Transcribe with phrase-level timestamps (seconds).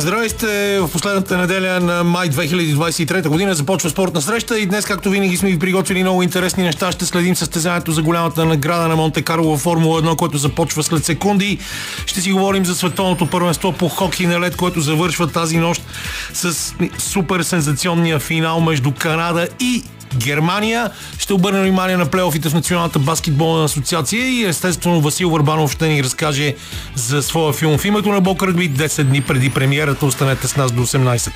[0.00, 0.80] Здравейте!
[0.80, 5.50] В последната неделя на май 2023 година започва спортна среща и днес, както винаги, сме
[5.50, 6.92] ви приготвили много интересни неща.
[6.92, 11.04] Ще следим състезанието за голямата награда на Монте Карло в Формула 1, което започва след
[11.04, 11.58] секунди.
[12.06, 15.82] Ще си говорим за световното първенство по хокей на лед, което завършва тази нощ
[16.32, 19.84] с супер сензационния финал между Канада и
[20.16, 20.90] Германия.
[21.18, 26.04] Ще обърнем внимание на плейофите в Националната баскетболна асоциация и естествено Васил Върбанов ще ни
[26.04, 26.54] разкаже
[26.94, 30.06] за своя филм в името на Бог Ръгби 10 дни преди премиерата.
[30.06, 31.30] Останете с нас до 18.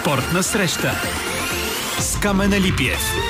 [0.00, 0.94] Спортна среща
[2.00, 3.27] с Камена Липиев.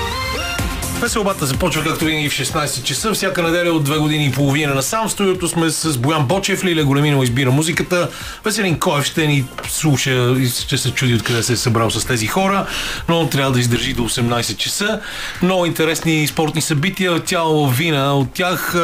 [1.00, 3.12] Веселбата започва както винаги в 16 часа.
[3.12, 6.84] Всяка неделя от 2 години и половина на сам студиото сме с Боян Бочев, Лиля
[6.84, 8.08] Големинова избира музиката.
[8.44, 12.26] Веселин Коев ще ни слуша и ще се чуди откъде се е събрал с тези
[12.26, 12.66] хора,
[13.08, 15.00] но трябва да издържи до 18 часа.
[15.42, 17.20] Много интересни спортни събития.
[17.20, 18.74] Тяло вина от тях.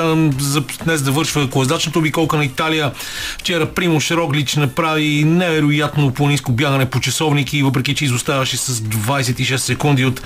[0.84, 2.92] Днес да вършва колездачната обиколка на Италия.
[3.38, 10.04] Вчера Примуш Роглич направи невероятно планинско бягане по часовники, въпреки че изоставаше с 26 секунди
[10.04, 10.22] от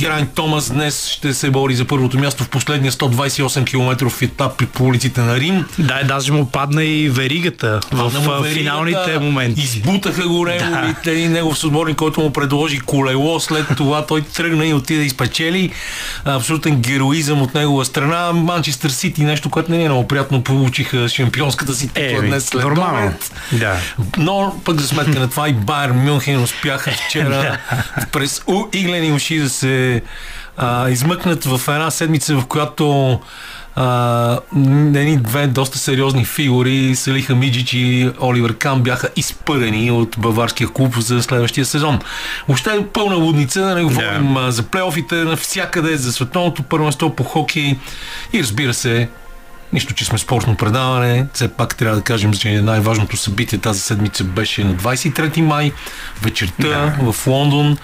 [0.00, 0.70] Герайн Томас.
[0.70, 5.20] Днес ще ще се бори за първото място в последния 128 км етап по улиците
[5.20, 5.64] на Рим.
[5.78, 9.60] Да, даже му падна и веригата падна в веригата, финалните моменти.
[9.60, 10.64] Избутаха го него
[11.04, 11.12] да.
[11.12, 13.40] и негов съотборник, който му предложи колело.
[13.40, 15.70] След това той тръгна и отиде и спечели.
[16.24, 18.32] Абсолютен героизъм от негова страна.
[18.32, 23.14] Манчестър Сити, нещо, което не е много приятно, получиха шампионската си титла днес след нормално.
[23.52, 23.76] Да.
[24.18, 27.58] Но пък за сметка на това и Байер Мюнхен успяха вчера
[28.12, 30.02] през иглени уши да се
[30.56, 33.18] а, измъкнат в една седмица, в която
[33.76, 40.98] едни две доста сериозни фигури, Салиха Миджич и Оливер Кам бяха изпъдени от баварския клуб
[40.98, 42.00] за следващия сезон.
[42.48, 44.48] Въобще е пълна лудница, да не говорим yeah.
[44.48, 47.78] за плейофите навсякъде, за световното първенство по хокей
[48.32, 49.08] и разбира се
[49.72, 51.26] Нищо, че сме спортно предаване.
[51.32, 55.72] Все пак трябва да кажем, че най-важното събитие тази седмица беше на 23 май,
[56.22, 57.12] вечерта да.
[57.12, 57.76] в Лондон,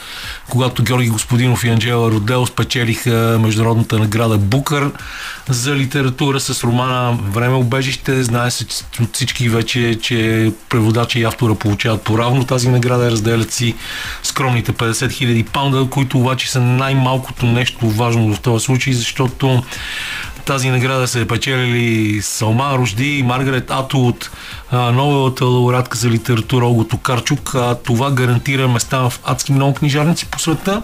[0.50, 4.90] когато Георги Господинов и Анджела Родел спечелиха международната награда Букър
[5.48, 8.22] за литература с романа Време обежище.
[8.22, 8.64] Знае се
[9.00, 13.74] от всички вече, че преводача и автора получават поравно тази награда, разделят си
[14.22, 19.62] скромните 50 000 паунда, които обаче са най-малкото нещо важно в този случай, защото
[20.44, 24.30] тази награда се е печелили Салма Рожди и Маргарет Ато от
[24.72, 27.54] новата лауреатка за литература Ого Токарчук.
[27.84, 30.82] Това гарантира места в адски много книжарници по света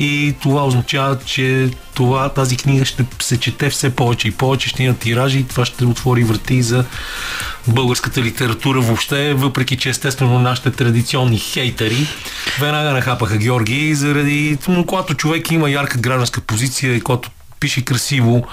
[0.00, 4.82] и това означава, че това, тази книга ще се чете все повече и повече, ще
[4.84, 6.84] има тиражи и това ще отвори врати за
[7.66, 12.06] българската литература въобще, въпреки че естествено нашите традиционни хейтери
[12.60, 17.30] веднага нахапаха Георги заради, когато човек има ярка гражданска позиция и когато
[17.62, 18.44] пише красиво,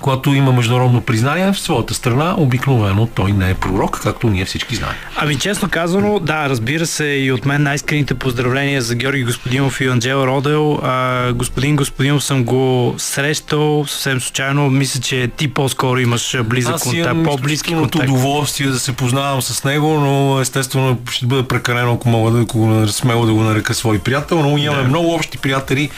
[0.00, 4.76] когато има международно признание в своята страна, обикновено той не е пророк, както ние всички
[4.76, 4.94] знаем.
[5.16, 9.86] Ами честно казано, да, разбира се и от мен най-искрените поздравления за Георги Господинов и
[9.86, 10.80] Анджела Родел.
[10.82, 14.70] А, господин Господинов съм го срещал съвсем случайно.
[14.70, 18.04] Мисля, че ти по-скоро имаш близък Аз контакт, по-близки контакт.
[18.04, 22.84] удоволствие да се познавам с него, но естествено ще бъде прекалено, ако мога да, ако
[22.88, 24.88] смело да го нарека свой приятел, но имаме да.
[24.88, 25.90] много общи приятели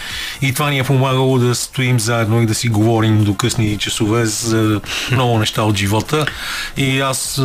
[0.42, 4.26] и това ни е помагало да стоим заедно и да си говорим до късни часове
[4.26, 4.80] за
[5.12, 6.26] много неща от живота.
[6.76, 7.42] И аз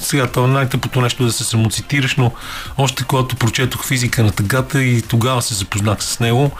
[0.00, 2.32] сега това е най-тъпото нещо да се самоцитираш, но
[2.78, 6.50] още когато прочетох физика на тъгата и тогава се запознах с него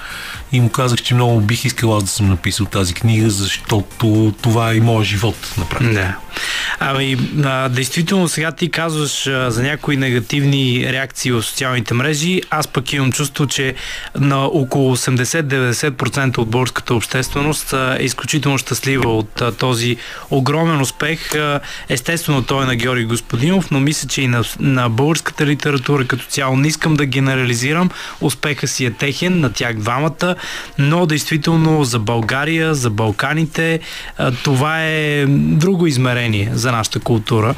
[0.53, 4.72] и му казах, че много бих искал аз да съм написал тази книга, защото това
[4.72, 5.92] е и моят живот на практика.
[5.92, 6.16] Да.
[6.81, 12.42] Ами, а, действително сега ти казваш а, за някои негативни реакции в социалните мрежи.
[12.50, 13.75] Аз пък имам чувство, че
[14.15, 19.97] на около 80-90% от българската общественост а, е изключително щастлива от този
[20.31, 21.31] огромен успех.
[21.88, 26.25] Естествено, той е на Георги Господинов, но мисля, че и на, на българската литература като
[26.25, 27.91] цяло не искам да генерализирам.
[28.21, 30.34] Успеха си е техен на тях двамата,
[30.78, 33.80] но действително за България, за Балканите,
[34.42, 37.54] това е друго измерение за нашата култура.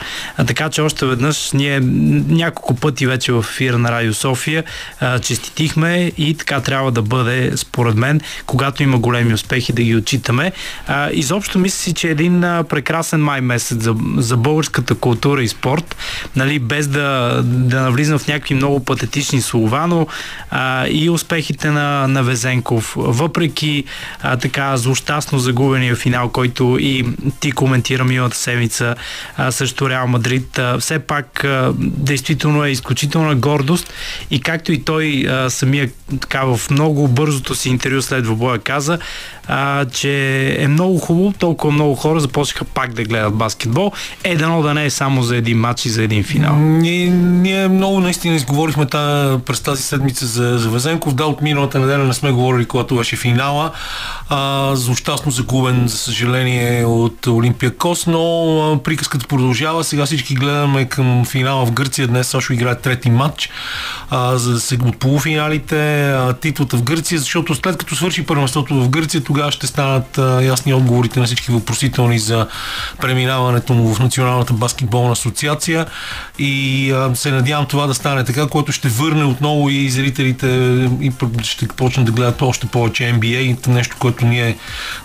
[0.47, 1.81] Така че още веднъж ние
[2.29, 4.65] няколко пъти вече в ефира на Радио София
[5.23, 10.53] честитихме и така трябва да бъде, според мен, когато има големи успехи да ги отчитаме.
[10.87, 15.43] А, изобщо мисля си, че е един а, прекрасен май месец за, за българската култура
[15.43, 15.97] и спорт,
[16.37, 20.07] нали, без да, да навлизам в някакви много патетични слова, но
[20.51, 23.85] а, и успехите на, на Везенков, въпреки
[24.23, 27.07] а, така злощастно загубения финал, който и
[27.41, 28.95] ти коментира миналата седмица
[29.37, 33.93] а, срещу Реал Мадрид, а, все пак а, действително е изключителна гордост.
[34.31, 35.91] И както и той а, самия
[36.21, 38.99] така в много бързото си интервю след двобоя каза,
[39.49, 43.93] а, че е много хубаво, толкова много хора започнаха пак да гледат баскетбол.
[44.25, 46.57] Е, дано да не е само за един матч и за един финал.
[46.57, 51.15] Ние, ние много наистина изговорихме та, през тази седмица за, за Везенков.
[51.15, 53.71] Да, от миналата неделя не сме говорили, когато беше финала.
[54.29, 58.23] А, злощастно загубен, за съжаление, от Олимпия Кос, но
[58.73, 59.85] а, приказката продължава.
[59.85, 62.09] Сега всички гледаме към финала в Гърция.
[62.09, 63.51] Днес също играе трети матч,
[64.11, 68.75] а, за да се от полуфиналите, а, титлата в Гърция, защото след като свърши първенството
[68.75, 72.47] в Гърция, тогава ще станат а, ясни отговорите на всички въпросителни за
[73.01, 75.87] преминаването му в Националната баскетболна асоциация
[76.39, 80.47] и а, се надявам това да стане така, което ще върне отново и зрителите
[81.01, 81.13] и
[81.43, 84.57] ще почнат да гледат още повече NBA, нещо, което ние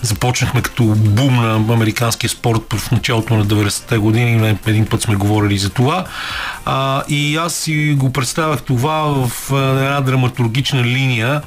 [0.02, 4.58] започнахме като бум на американския спорт в началото на 90-те години.
[4.66, 6.06] Един път сме говорили за това.
[6.66, 11.42] А, и аз си го представях това в една драматургична линия,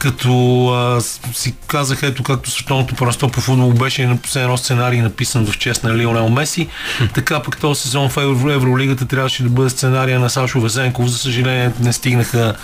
[0.00, 1.00] като а,
[1.34, 5.84] си казах, ето както световното първенство по футбол беше написан едно сценарий написан в чест
[5.84, 6.68] на Лионел Меси,
[7.14, 11.06] така пък този сезон в Евро, Евролигата трябваше да бъде сценария на Сашо Везенков.
[11.06, 12.54] За съжаление не стигнаха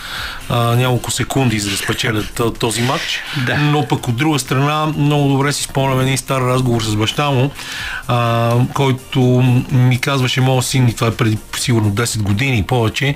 [0.48, 3.20] а, няколко секунди за да спечелят този матч.
[3.46, 3.58] Да.
[3.58, 7.50] Но пък от друга страна много добре си спомням един стар разговор с баща му,
[8.08, 9.20] а, който
[9.72, 13.14] ми казваше, моят син, и това е преди сигурно 10 години и повече,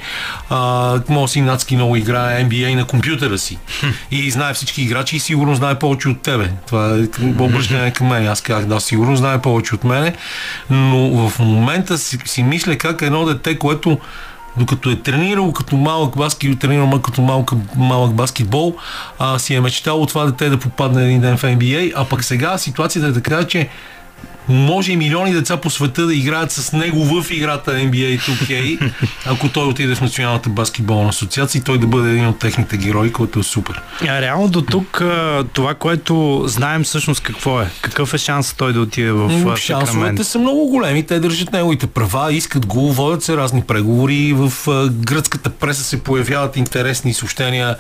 [0.51, 3.59] а, моят син Нацки много играе NBA на компютъра си
[4.11, 6.51] и знае всички играчи и сигурно знае повече от тебе.
[6.67, 8.27] Това е обръщане към мен.
[8.27, 10.15] Аз казах, да, сигурно знае повече от мене,
[10.71, 13.99] но в момента си, си мисля как едно дете, което
[14.57, 18.77] докато е тренирал като малък баскетбол, тренирал като малък, малък баскетбол,
[19.19, 22.25] а, си е мечтал от това дете да попадне един ден в NBA, а пък
[22.25, 23.69] сега ситуацията е така, че
[24.51, 28.93] може и милиони деца по света да играят с него в играта NBA 2K,
[29.27, 33.13] ако той отиде в Националната баскетболна асоциация и той да бъде един от техните герои,
[33.13, 33.83] който е супер.
[34.09, 35.03] А, реално до тук
[35.53, 37.71] това, което знаем всъщност какво е?
[37.81, 41.07] Какъв е шанс той да отиде в Шансовете са много големи.
[41.07, 44.33] Те държат неговите права, искат го, водят се разни преговори.
[44.37, 44.53] В
[44.91, 47.77] гръцката преса се появяват интересни съобщения.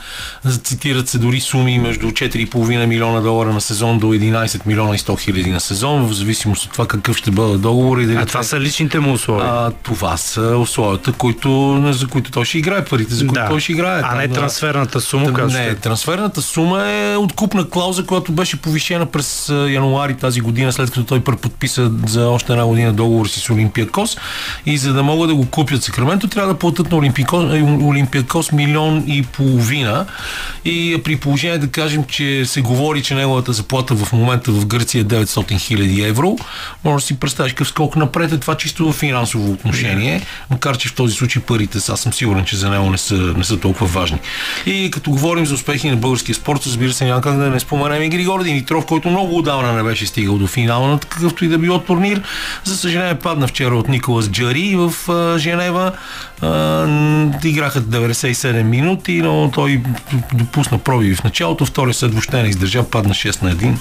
[0.63, 5.21] Цитират се дори суми между 4,5 милиона долара на сезон до 11 милиона и 100
[5.21, 7.99] хиляди на сезон, в зависимост зависимост от това какъв ще бъде договор.
[7.99, 9.49] И дали а това са личните му условия?
[9.49, 13.49] А, това са условията, които, за които той ще играе, парите, за които да.
[13.49, 14.03] той ще играе.
[14.05, 14.35] А не да.
[14.35, 20.41] трансферната сума, да, Не, трансферната сума е откупна клауза, която беше повишена през януари тази
[20.41, 24.17] година, след като той преподписа за още една година договор с Олимпиакос.
[24.67, 26.97] И за да могат да го купят Сакраменто, трябва да платят на
[27.87, 30.07] Олимпиакос милион и половина.
[30.65, 35.01] И при положение да кажем, че се говори, че неговата заплата в момента в Гърция
[35.01, 36.37] е 900 000 евро,
[36.85, 40.89] може да си представиш какъв скок напред е това чисто в финансово отношение, макар че
[40.89, 43.87] в този случай парите, аз съм сигурен, че за него не са, не са толкова
[43.87, 44.19] важни.
[44.67, 48.03] И като говорим за успехи на българския спорт, разбира се, няма как да не споменем
[48.03, 51.59] и Григор Димитров, който много отдавна не беше стигал до финала на какъвто и да
[51.59, 52.23] било турнир.
[52.65, 54.95] За съжаление падна вчера от Николас Джари в
[55.39, 55.93] Женева.
[57.45, 59.83] играха 97 минути, но той
[60.35, 63.75] допусна проби в началото, втори след въобще не издържа, падна 6 на 1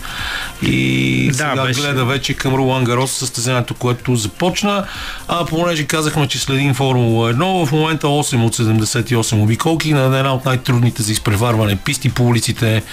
[0.62, 1.82] и да, сега беше...
[1.82, 4.86] гледа вече към Ролан Гарос състезанието, което започна.
[5.28, 10.34] А понеже казахме, че следим Формула 1, в момента 8 от 78 обиколки на една
[10.34, 12.84] от най-трудните за изпреварване писти по улиците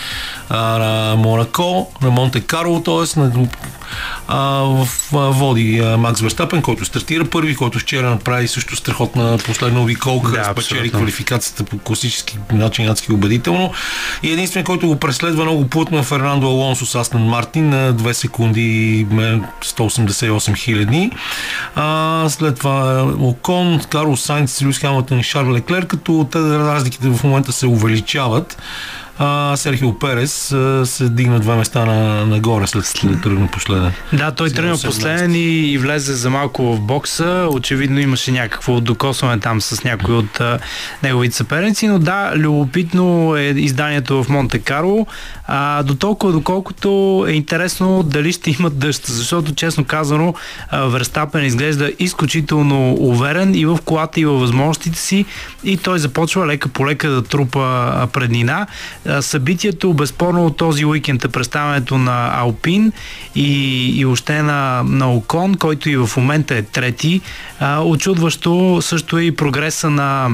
[0.49, 3.21] а, на Монако, на Монте Карло, т.е.
[3.21, 3.49] на
[4.29, 9.39] а, в, а, води а, Макс Верстапен, който стартира първи, който вчера направи също страхотна
[9.47, 13.73] последна обиколка, да, спечели квалификацията по класически начин, адски убедително.
[14.23, 18.13] И единствен, който го преследва много плътно е Фернандо Алонсо с Астан Мартин на 2
[18.13, 21.11] секунди 188 хиляди.
[22.29, 27.53] след това Окон, Карлос Сайнц, Люис Хамилтон и Шарл Леклер, като те разликите в момента
[27.53, 28.63] се увеличават
[29.19, 33.93] а Серхио Перес а, се дигна два места на, нагоре след тръгна последен.
[34.13, 37.49] Да, той тръгна последен и, и влезе за малко в бокса.
[37.51, 40.59] Очевидно имаше някакво докосване там с някои от а,
[41.03, 45.07] неговите съперници, но да, любопитно е изданието в Монте Карло.
[45.47, 50.35] А, до толкова, доколкото е интересно дали ще имат дъжд, защото честно казано
[50.73, 55.25] Верстапен изглежда изключително уверен и в колата и във възможностите си
[55.65, 58.67] и той започва лека по лека да трупа преднина.
[59.21, 62.93] Събитието, безспорно от този уикенд е представянето на Алпин
[63.35, 67.21] и, и още на, на Окон, който и в момента е трети.
[67.85, 70.31] очудващо също е и прогреса на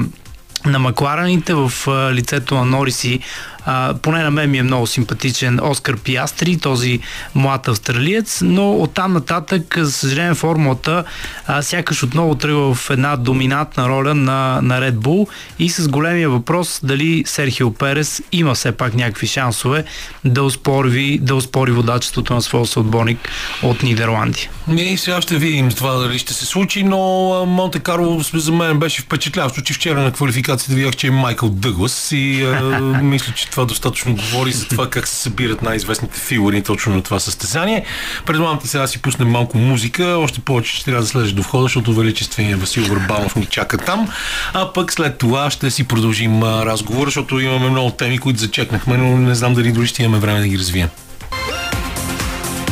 [0.65, 1.71] на маклараните в
[2.13, 3.19] лицето на Норис и
[3.65, 6.99] а, поне на мен ми е много симпатичен Оскар Пиастри, този
[7.35, 11.03] млад австралиец, но оттам нататък, за съжаление, формулата
[11.47, 15.27] а, сякаш отново тръгва в една доминантна роля на, на Red Bull
[15.59, 19.83] и с големия въпрос дали Серхио Перес има все пак някакви шансове
[20.25, 23.29] да успори, да успори водачеството на своя съотборник
[23.63, 24.49] от Нидерландия.
[24.67, 26.99] Не, сега ще видим това дали ще се случи, но
[27.45, 32.11] Монте Карло за мен беше впечатляващо, че вчера на квалификацията видях, че е Майкъл Дъглас
[32.11, 36.95] и а, мисля, че това достатъчно говори за това как се събират най-известните фигури точно
[36.95, 37.85] на това състезание.
[38.25, 41.63] Предлагам ти сега си пуснем малко музика, още повече, че трябва да слезеш до входа,
[41.63, 44.09] защото величествения Васил Върбанов ни чака там,
[44.53, 49.17] а пък след това ще си продължим разговора, защото имаме много теми, които зачекнахме, но
[49.17, 50.89] не знам дали дори ще имаме време да ги развием.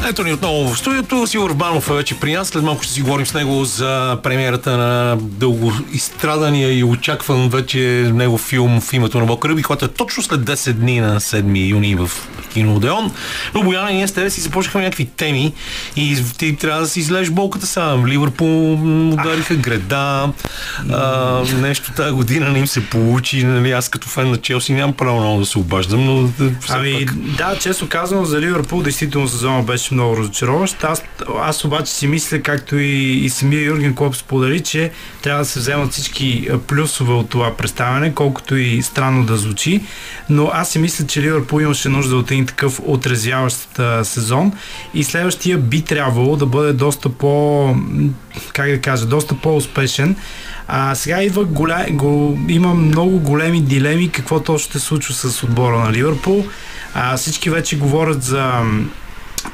[0.10, 1.28] Ето ни отново в студиото.
[1.28, 2.48] Сигур Банов е вече при нас.
[2.48, 8.12] След малко ще си говорим с него за премиерата на дълго изстрадания и очакван вече
[8.14, 11.70] него филм в името на Бог Ръби, който е точно след 10 дни на 7
[11.70, 12.12] юни в
[12.54, 13.12] кино Одеон.
[13.54, 15.54] Но Бояна, ние с тебе си започнахме някакви теми
[15.96, 18.06] и ти трябва да си излезеш болката сам.
[18.06, 18.74] Ливърпул
[19.14, 20.30] удариха греда,
[20.92, 23.44] а, нещо тази година не им се получи.
[23.44, 26.30] Нали, аз като фен на Челси нямам право много да се обаждам, но...
[26.70, 27.16] Ами, пак...
[27.16, 30.84] да, често казвам за Ливърпул, действително сезона беше много разочароващ.
[30.84, 31.04] Аз,
[31.42, 35.60] аз обаче си мисля, както и, и самия Юрген Клоп сподели, че трябва да се
[35.60, 39.82] вземат всички плюсове от това представяне, колкото и странно да звучи.
[40.30, 44.54] Но аз си мисля, че Ливърпул имаше нужда от един такъв отрезвяващ сезон
[44.94, 47.76] и следващия би трябвало да бъде доста по,
[48.54, 50.16] как да кажа, доста по-успешен.
[50.68, 51.86] А сега идва голя...
[51.90, 52.40] го...
[52.48, 56.46] има много големи дилеми какво точно ще случва с отбора на Ливърпул.
[56.94, 58.62] А, всички вече говорят за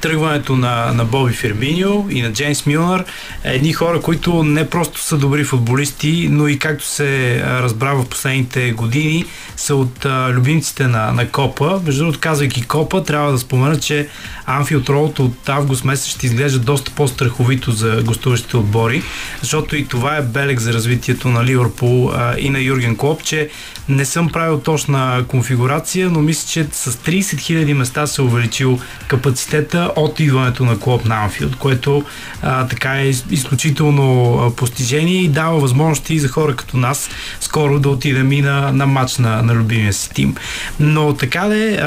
[0.02, 3.06] тръгването на, на Боби Ферминио и на Джеймс Милнър,
[3.44, 8.72] едни хора, които не просто са добри футболисти, но и както се разбра в последните
[8.72, 9.26] години,
[9.58, 11.82] са от а, любимците на, на Копа.
[11.86, 14.08] Между другото, казвайки Копа, трябва да спомена, че
[14.46, 19.04] Анфилд Роуд от август месец ще изглежда доста по-страховито за гостуващите отбори,
[19.42, 23.50] защото и това е белег за развитието на Ливърпул а, и на Юрген Клоп, че
[23.90, 29.77] не съм правил точна конфигурация, но мисля, че с 30 000 места се увеличил капацитета
[29.96, 32.04] от идването на Клоп на Анфилд, което
[32.42, 38.32] а, така е изключително постижение и дава възможности за хора като нас скоро да отидем
[38.32, 40.36] и на, на матч на, на любимия си тим.
[40.80, 41.84] Но така де,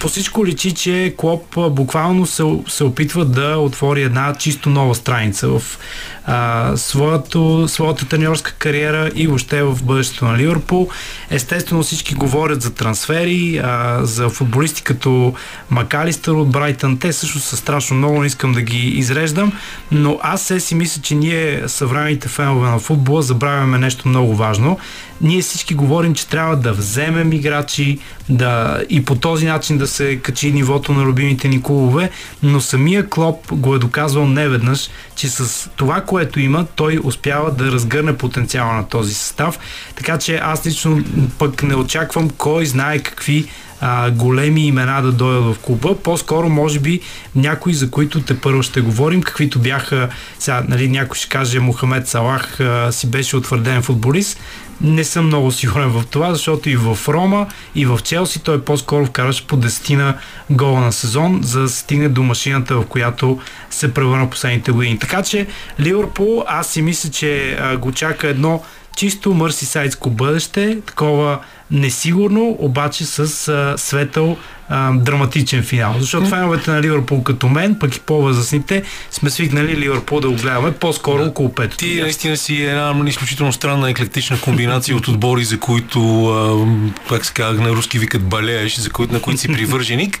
[0.00, 5.48] по всичко личи, че Клоп буквално се, се опитва да отвори една чисто нова страница
[5.48, 5.78] в
[6.26, 10.88] а, своето, своята тренерска кариера и въобще в бъдещето на Ливърпул.
[11.30, 15.34] Естествено всички говорят за трансфери, а, за футболисти като
[15.70, 16.98] Макалистър от Брайтън.
[16.98, 19.52] Те също са страшно много, не искам да ги изреждам,
[19.92, 24.78] но аз се си мисля, че ние съвременните фенове на футбола забравяме нещо много важно.
[25.20, 30.16] Ние всички говорим, че трябва да вземем играчи да, и по този начин да се
[30.16, 32.10] качи нивото на любимите ни клубове,
[32.42, 37.72] но самия Клоп го е доказвал неведнъж, че с това, което има, той успява да
[37.72, 39.58] разгърне потенциала на този състав.
[39.96, 41.04] Така че аз лично
[41.38, 43.48] пък не очаквам кой знае какви
[43.80, 45.96] а, големи имена да дойдат в клуба.
[46.02, 47.00] По-скоро, може би,
[47.34, 52.08] някои, за които те първо ще говорим, каквито бяха, сега, нали, някой ще каже, Мохамед
[52.08, 54.38] Салах а, си беше утвърден футболист.
[54.80, 59.06] Не съм много сигурен в това, защото и в Рома, и в Челси той по-скоро
[59.06, 60.14] вкараше по дестина
[60.50, 63.38] гола на сезон, за да стигне до машината, в която
[63.70, 64.98] се превърна последните години.
[64.98, 65.46] Така че
[65.80, 68.62] Ливърпул, аз си мисля, че го чака едно
[68.96, 71.38] чисто мърсисайдско бъдеще, такова
[71.70, 74.36] несигурно, обаче с светъл
[74.68, 75.94] а, драматичен финал.
[75.98, 80.72] Защото феновете на Ливърпул като мен, пък и по-възрастните, сме свикнали Ливърпул да го гледаме
[80.72, 81.28] по-скоро да.
[81.28, 81.76] около пето.
[81.76, 87.32] Ти наистина си една изключително странна еклектична комбинация от отбори, за които, а, как се
[87.32, 90.20] казва, на руски викат балееш, за които, на които си привърженик,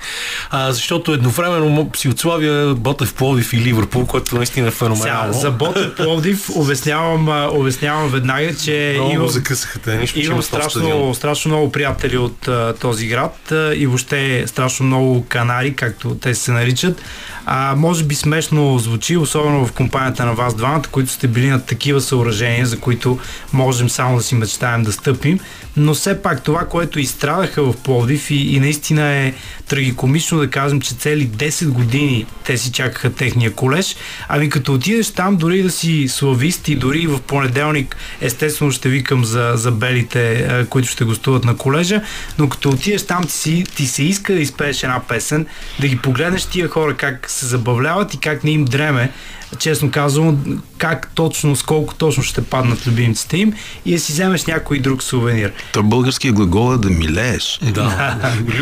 [0.50, 5.32] а, защото едновременно си отславя Ботев Пловдив и Ливърпул, което наистина е феноменално.
[5.32, 11.14] Сега, за Ботев Пловдив обяснявам, обяснявам веднага, че Много имам, закъсаха те, нищо, имам страшно,
[11.14, 16.34] страшно много приятели от а, този град а, и въобще страшно много канари, както те
[16.34, 17.02] се наричат.
[17.46, 21.60] А, може би смешно звучи, особено в компанията на вас двамата, които сте били на
[21.60, 23.18] такива съоръжения, за които
[23.52, 25.40] можем само да си мечтаем да стъпим.
[25.76, 29.34] Но все пак това, което изстрадаха в Пловдив и, и наистина е
[29.68, 33.96] трагикомично да кажем, че цели 10 години те си чакаха техния колеж.
[34.28, 39.24] Ами като отидеш там, дори да си славист и дори в понеделник, естествено ще викам
[39.24, 42.02] за, за белите, които ще гостуват на колежа,
[42.38, 45.46] но като отидеш там, ти, си, ти се иска да изпееш една песен,
[45.80, 49.12] да ги погледнеш тия хора как се забавляват и как не им дреме
[49.58, 53.52] честно казвам, как точно, с колко точно ще паднат любимците им
[53.84, 55.52] и да си вземеш някой друг сувенир.
[55.72, 57.58] То българския глагол е да милееш.
[57.62, 58.16] Да.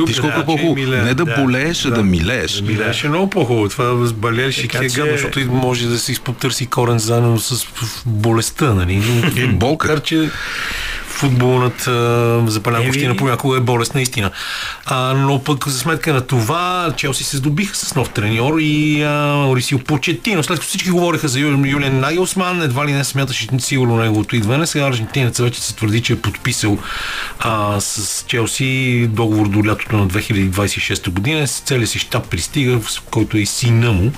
[0.06, 0.90] Виж колко е по-хубаво.
[0.90, 1.36] Не да, Да.
[1.42, 2.60] болееш, а да милееш.
[2.60, 3.68] Милееш е много по-хубаво.
[3.68, 7.66] Това с балеш и Така е гадно, защото може да се изпотърси корен заедно с
[8.06, 9.02] болестта, нали?
[9.36, 9.88] И болка.
[9.88, 10.30] Макар, че
[11.14, 13.16] футболната запалянковщина Еми.
[13.16, 14.30] понякога е болест наистина.
[14.86, 19.44] А, но пък за сметка на това Челси се здобиха с нов треньор и а,
[19.48, 20.42] Орисио Почетино.
[20.42, 24.66] След като всички говориха за Ю- Юлиан Нагелсман, едва ли не смяташе сигурно неговото идване.
[24.66, 26.78] Сега аржентинец вече се твърди, че е подписал
[27.38, 31.46] а, с Челси договор до лятото на 2026 година.
[31.46, 34.12] С целия си щаб пристига, в който е и сина му.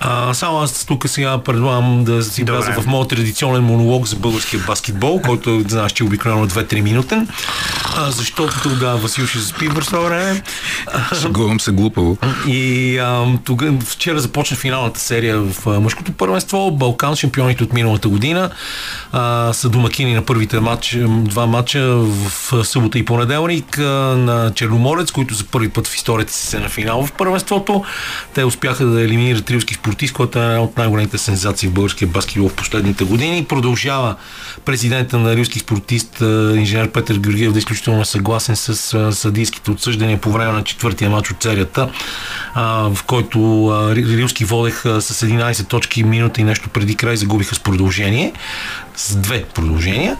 [0.00, 4.60] А, само аз тук сега предлагам да си вляза в моят традиционен монолог за българския
[4.66, 7.28] баскетбол, който знаеш, че е обикновено 2-3 минутен.
[7.96, 10.42] А, защото тогава Васил ще заспи в това време.
[11.20, 12.18] Шегувам се глупаво.
[12.46, 16.70] И а, тога, вчера започна финалната серия в а, мъжкото първенство.
[16.70, 18.50] Балкан, шампионите от миналата година,
[19.12, 23.82] а, са домакини на първите матч, два матча в събота и понеделник а,
[24.16, 27.84] на Черноморец, които за първи път в историята си се на финал в първенството.
[28.34, 32.48] Те успяха да елиминират рилски спортист, който е една от най-големите сензации в българския баскетбол
[32.48, 33.44] в последните години.
[33.44, 34.16] Продължава
[34.64, 36.17] президента на рилски спортист
[36.56, 41.10] инженер Петър Георгиев да е изключително съгласен с а, съдийските отсъждания по време на четвъртия
[41.10, 41.90] матч от серията,
[42.54, 43.38] а, в който
[43.94, 48.32] Рилски водеха с 11 точки минута и нещо преди край загубиха с продължение
[48.98, 50.16] с две продължения.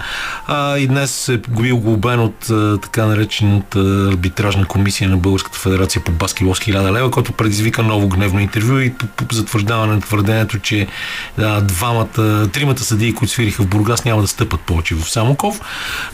[0.47, 6.04] А, и днес е бил глобен от а, така наречената арбитражна комисия на Българската федерация
[6.04, 10.58] по баскетбол с 1000 лева, който предизвика ново гневно интервю и по, затвърждаване на твърдението,
[10.58, 10.87] че
[11.38, 15.61] а, двамата, тримата съдии, които свириха в Бургас, няма да стъпат повече в Самоков.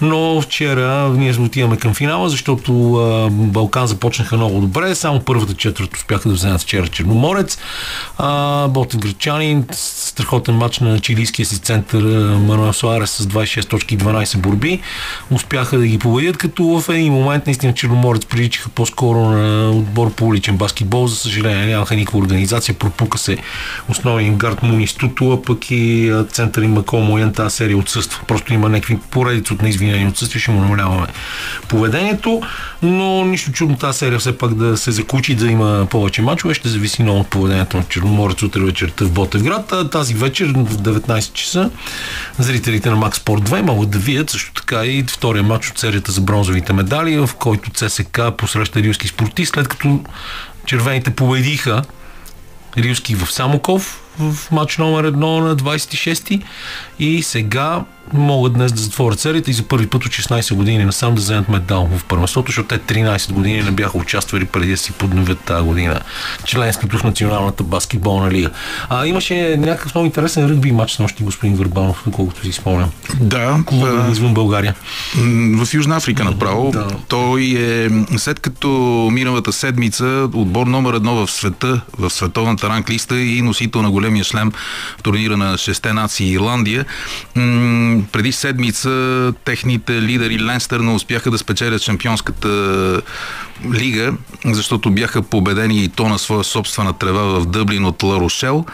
[0.00, 4.94] Но вчера ние отиваме към финала, защото а, Балкан започнаха много добре.
[4.94, 7.58] Само първата четвърт успяха да вземат вчера Черноморец.
[8.18, 12.02] А, Ботен Гречанин, страхотен матч на чилийския си център
[12.54, 14.80] Мануел Суарес с 26 точки и 12 борби.
[15.30, 20.26] Успяха да ги победят, като в един момент наистина Черноморец приличаха по-скоро на отбор по
[20.26, 21.06] уличен баскетбол.
[21.06, 22.74] За съжаление нямаха никаква организация.
[22.74, 23.38] Пропука се
[23.88, 28.20] основния гард Муни Стуто, а пък и център им Макол Моян тази серия отсъства.
[28.26, 31.06] Просто има някакви поредици от неизвинени отсъствия, ще му намаляваме
[31.68, 32.42] поведението,
[32.82, 36.68] но нищо чудно тази серия все пак да се закучи, да има повече мачове, ще
[36.68, 39.72] зависи много от поведението на Черноморец утре вечерта в Ботевград.
[39.92, 41.70] Тази вечер в 19 часа
[42.44, 46.12] зрителите на Макс Спорт 2 могат да видят също така и втория матч от серията
[46.12, 50.00] за бронзовите медали, в който ЦСК посреща рилски спортист, след като
[50.66, 51.82] червените победиха
[52.76, 56.42] Рилски в Самоков в матч номер едно на 26
[56.98, 61.14] и сега могат днес да затворят серията и за първи път от 16 години насам
[61.14, 64.92] да вземат медал в първенството, защото те 13 години не бяха участвали преди да си
[64.92, 66.00] подновят тази година
[66.44, 68.50] членството в Националната баскетболна лига.
[68.88, 72.90] А, имаше някакъв много интересен ръгби матч с нощи господин Върбанов, колкото си спомням.
[73.20, 74.74] Да, Клуба а, извън България.
[75.64, 76.70] В Южна Африка направо.
[76.70, 76.86] Да.
[77.08, 77.88] Той е,
[78.18, 78.68] след като
[79.12, 84.52] миналата седмица отбор номер едно в света, в световната ранглиста и носител на големия шлем
[84.98, 86.84] в турнира на шесте нации Ирландия,
[88.12, 92.48] преди седмица техните лидери Ленстър не успяха да спечелят шампионската
[93.72, 94.12] лига,
[94.44, 98.64] защото бяха победени и то на своя собствена трева в Дъблин от Ла Рошел.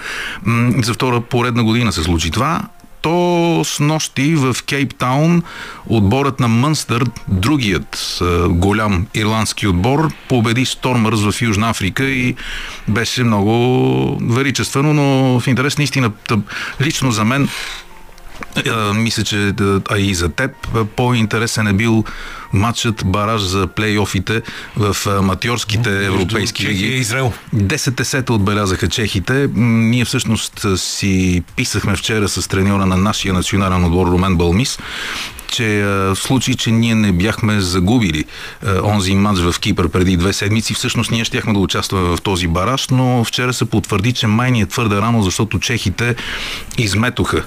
[0.42, 2.62] М, За втора поредна година се случи това
[3.02, 5.42] то с нощи в Кейптаун
[5.86, 12.34] отборът на Мънстър, другият голям ирландски отбор, победи Стормърс в Южна Африка и
[12.88, 16.38] беше много величествено, но в интерес на истината,
[16.80, 17.48] лично за мен
[18.94, 22.04] мисля, че да, а и за теб е, по-интересен е бил
[22.52, 24.42] матчът бараж за плейофите
[24.76, 26.98] в аматьорските европейски Чехия и лиги.
[26.98, 27.32] Израел.
[27.56, 29.48] 10-10 отбелязаха чехите.
[29.54, 34.78] Ние всъщност си писахме вчера с треньора на нашия национален отбор Румен Балмис,
[35.50, 38.24] че в случай, че ние не бяхме загубили
[38.82, 42.88] онзи матч в Кипър преди две седмици, всъщност ние щяхме да участваме в този бараж,
[42.88, 46.14] но вчера се потвърди, че май ни е твърде рано, защото чехите
[46.78, 47.44] изметоха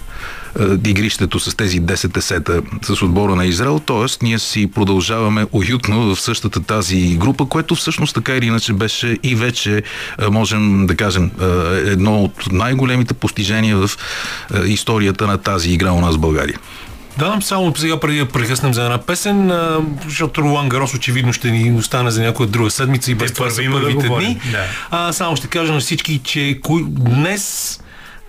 [0.87, 4.25] игрището с тези 10 сета с отбора на Израел, т.е.
[4.25, 9.35] ние си продължаваме уютно в същата тази група, което всъщност така или иначе беше и
[9.35, 9.83] вече,
[10.17, 11.45] а, можем да кажем, а,
[11.85, 13.91] едно от най-големите постижения в
[14.65, 16.59] историята на тази игра у нас в България.
[17.17, 19.51] Да, само сега преди да прекъснем за една песен,
[20.05, 23.49] защото Ролан Гарос очевидно ще ни остане за някоя друга седмица и без Те това
[23.49, 24.51] са да първите говорим, дни.
[24.51, 24.63] да.
[24.91, 27.79] А, само ще кажа на всички, че кой, днес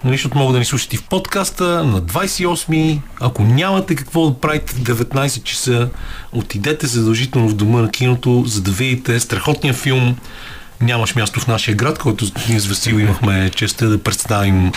[0.04, 4.40] нали, защото могат да ни слушате и в подкаста на 28 ако нямате какво да
[4.40, 5.88] правите в 19 часа,
[6.32, 10.16] отидете задължително в дома на киното, за да видите страхотния филм
[10.80, 14.72] нямаш място в нашия град, който ние с Васил имахме честа да представим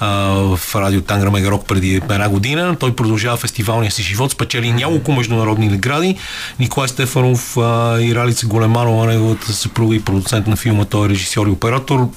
[0.00, 0.08] а,
[0.56, 2.76] в радио Тангра Мегарок преди една година.
[2.80, 6.16] Той продължава фестивалния си живот, спечели няколко международни награди.
[6.60, 11.46] Николай Стефанов а, и Ралица Големанова, неговата съпруга и продуцент на филма, той е режисьор
[11.46, 12.08] и оператор,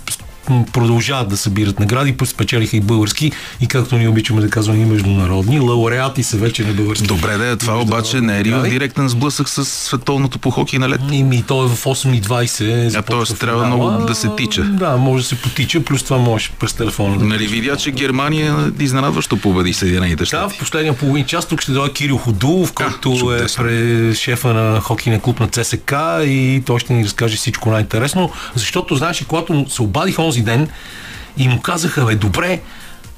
[0.73, 5.59] продължават да събират награди, спечелиха и български и както ние обичаме да казваме и международни.
[5.59, 7.07] Лауреати са вече на български.
[7.07, 11.01] Добре, да, това обаче не е ли директен сблъсък с световното по хокей на лед?
[11.11, 12.95] И, и то е в 8.20.
[12.97, 13.37] А т.е.
[13.37, 14.63] трябва много да се тича.
[14.63, 18.71] Да, може да се потича, плюс това може през телефона да Нали видя, че Германия
[18.79, 20.43] изненадващо победи Съединените щати?
[20.43, 24.81] Да, в последния половин час тук ще дойде Кирил Ходулов, който е пре шефа на
[24.81, 25.93] хокейния клуб на ЦСК
[26.25, 30.67] и той ще ни разкаже всичко най-интересно, защото знаеш, когато се обадих онзи ден
[31.37, 32.59] и му казаха, бе, добре,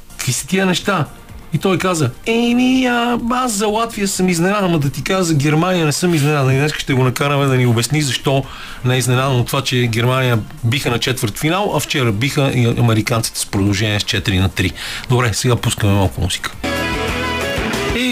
[0.10, 1.06] какви са тия неща?
[1.54, 5.34] И той каза, еми, а, аз за Латвия съм изненадан, но да ти кажа за
[5.34, 6.56] Германия не съм изненадан.
[6.56, 8.44] И днес ще го накараме да ни обясни защо
[8.86, 12.68] не е изненадан от това, че Германия биха на четвърт финал, а вчера биха и
[12.80, 14.74] американците с продължение с 4 на 3.
[15.10, 16.73] Добре, сега пускаме малко музика.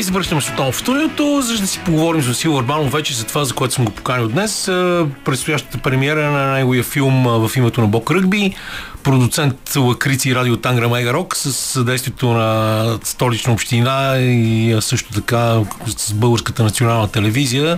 [0.02, 3.24] И извръщаме се отново в студиото, за да си поговорим с Васил Арбанов вече за
[3.24, 4.66] това, за което съм го поканил днес.
[5.26, 8.54] Предстоящата премиера на неговия филм в името на Бог Ръгби.
[9.04, 15.60] Продуцент Лакрици Радио Тангра Мега Рок с съдействието на столична община и също така
[15.98, 17.78] с Българската национална телевизия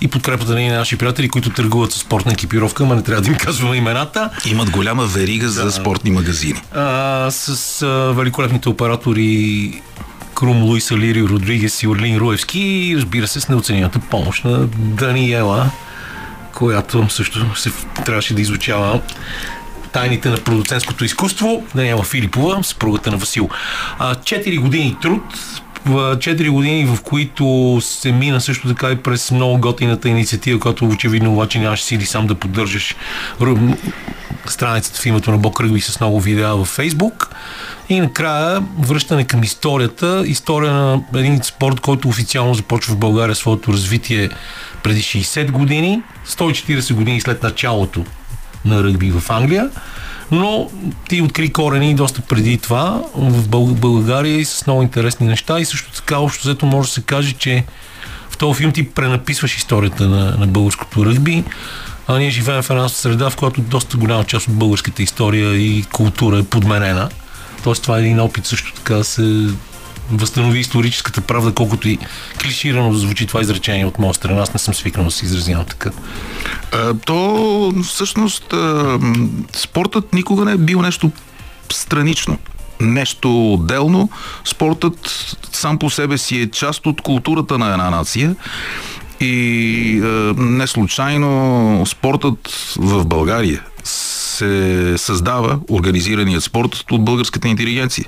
[0.00, 3.36] и подкрепата на наши приятели, които търгуват с спортна екипировка, ма не трябва да им
[3.36, 4.30] казваме имената.
[4.46, 5.52] Имат голяма верига да.
[5.52, 6.62] за спортни магазини.
[6.72, 9.82] А, с а, великолепните оператори
[10.34, 15.70] Крум, Луис Алири, Родригес и Орлин Руевски и разбира се с неоценената помощ на Даниела,
[16.54, 17.70] която също се
[18.04, 19.00] трябваше да изучава
[19.92, 21.64] тайните на продуцентското изкуство.
[21.74, 23.48] Даниела Филипова, съпругата на Васил.
[24.24, 25.22] Четири години труд,
[25.86, 31.32] 4 години, в които се мина също така и през много готината инициатива, която очевидно
[31.32, 32.96] обаче нямаше сили сам да поддържаш
[34.46, 37.30] страницата в името на Бог Ръгби с много видеа във Фейсбук.
[37.88, 40.22] И накрая връщане към историята.
[40.26, 44.30] История на един спорт, който официално започва в България своето развитие
[44.82, 48.04] преди 60 години, 140 години след началото
[48.64, 49.70] на ръгби в Англия.
[50.32, 50.70] Но
[51.08, 55.60] ти откри корени доста преди това в България и с много интересни неща.
[55.60, 57.64] И също така, общо взето може да се каже, че
[58.30, 61.44] в този филм ти пренаписваш историята на, на българското ръгби.
[62.08, 65.84] А ние живеем в една среда, в която доста голяма част от българската история и
[65.92, 67.08] култура е подменена.
[67.64, 69.48] Тоест това е един опит също така да се
[70.10, 71.98] възстанови историческата правда, колкото и
[72.42, 74.42] клиширано звучи това изречение от моя страна.
[74.42, 75.90] Аз не съм свикнал да се изразявам така.
[76.72, 78.98] А, то всъщност а,
[79.52, 81.10] спортът никога не е бил нещо
[81.72, 82.38] странично
[82.82, 84.10] нещо отделно.
[84.44, 88.36] Спортът сам по себе си е част от културата на една нация.
[89.20, 93.64] И е, не случайно спортът в България
[94.32, 98.06] се създава организираният спорт от българската интелигенция.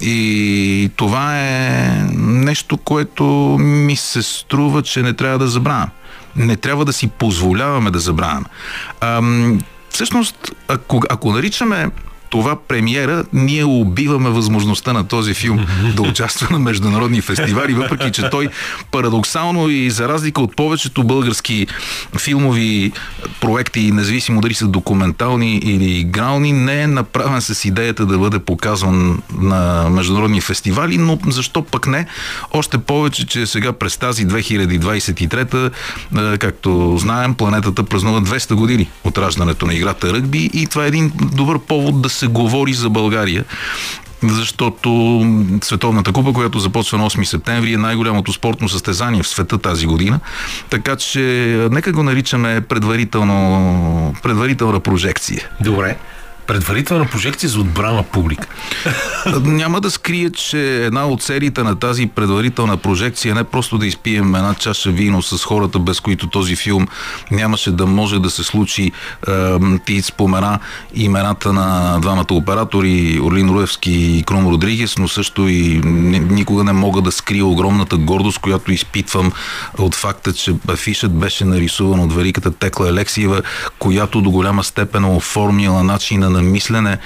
[0.00, 3.24] И това е нещо, което
[3.60, 5.90] ми се струва, че не трябва да забравям.
[6.36, 8.46] Не трябва да си позволяваме да забравяме.
[9.90, 11.90] Всъщност, ако, ако наричаме
[12.30, 18.30] това премиера, ние убиваме възможността на този филм да участва на международни фестивали, въпреки че
[18.30, 18.48] той
[18.92, 21.66] парадоксално и за разлика от повечето български
[22.18, 22.92] филмови
[23.40, 29.22] проекти, независимо дали са документални или игрални, не е направен с идеята да бъде показван
[29.40, 32.06] на международни фестивали, но защо пък не?
[32.52, 35.70] Още повече, че сега през тази 2023,
[36.38, 41.12] както знаем, планетата празнува 200 години от раждането на играта ръгби и това е един
[41.32, 43.44] добър повод да се говори за България
[44.22, 45.20] защото
[45.62, 50.20] Световната купа, която започва на 8 септември, е най-голямото спортно състезание в света тази година.
[50.70, 51.20] Така че
[51.70, 55.48] нека го наричаме предварително, предварителна прожекция.
[55.60, 55.96] Добре
[56.46, 58.48] предварителна прожекция за отбрана публика.
[59.42, 64.34] Няма да скрия, че една от сериите на тази предварителна прожекция не просто да изпием
[64.34, 66.88] една чаша вино с хората, без които този филм
[67.30, 68.92] нямаше да може да се случи.
[69.84, 70.58] Ти спомена
[70.94, 75.80] имената на двамата оператори, Орлин Руевски и Кром Родригес, но също и
[76.30, 79.32] никога не мога да скрия огромната гордост, която изпитвам
[79.78, 83.42] от факта, че афишът беше нарисуван от великата Текла Алексиева,
[83.78, 86.98] която до голяма степен е оформила начина на мислене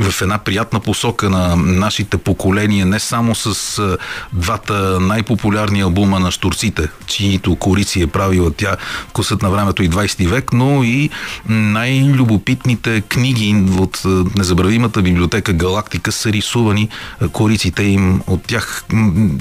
[0.00, 3.98] в една приятна посока на нашите поколения, не само с
[4.32, 8.76] двата най-популярни албума на штурците, чието корици е правила тя
[9.08, 11.10] вкусът на времето и 20 век, но и
[11.48, 14.02] най-любопитните книги от
[14.36, 16.88] незабравимата библиотека Галактика са рисувани
[17.32, 18.84] кориците им от тях.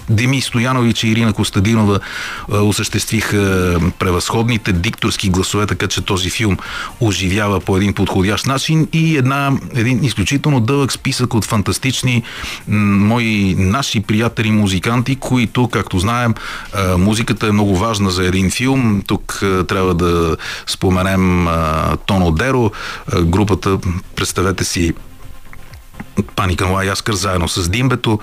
[0.09, 1.99] Деми Стоянович и Ирина Костадинова
[2.49, 6.57] осъществиха превъзходните дикторски гласове, така че този филм
[7.01, 9.32] оживява по един подходящ начин и една,
[9.75, 12.23] един изключително дълъг списък от фантастични
[12.67, 16.33] мои наши приятели музиканти, които, както знаем,
[16.97, 19.01] музиката е много важна за един филм.
[19.07, 21.47] Тук трябва да споменем
[22.05, 22.71] Тоно Деро,
[23.21, 23.79] групата,
[24.15, 24.93] представете си,
[26.35, 28.19] Паника Нуа Яскър заедно с Димбето,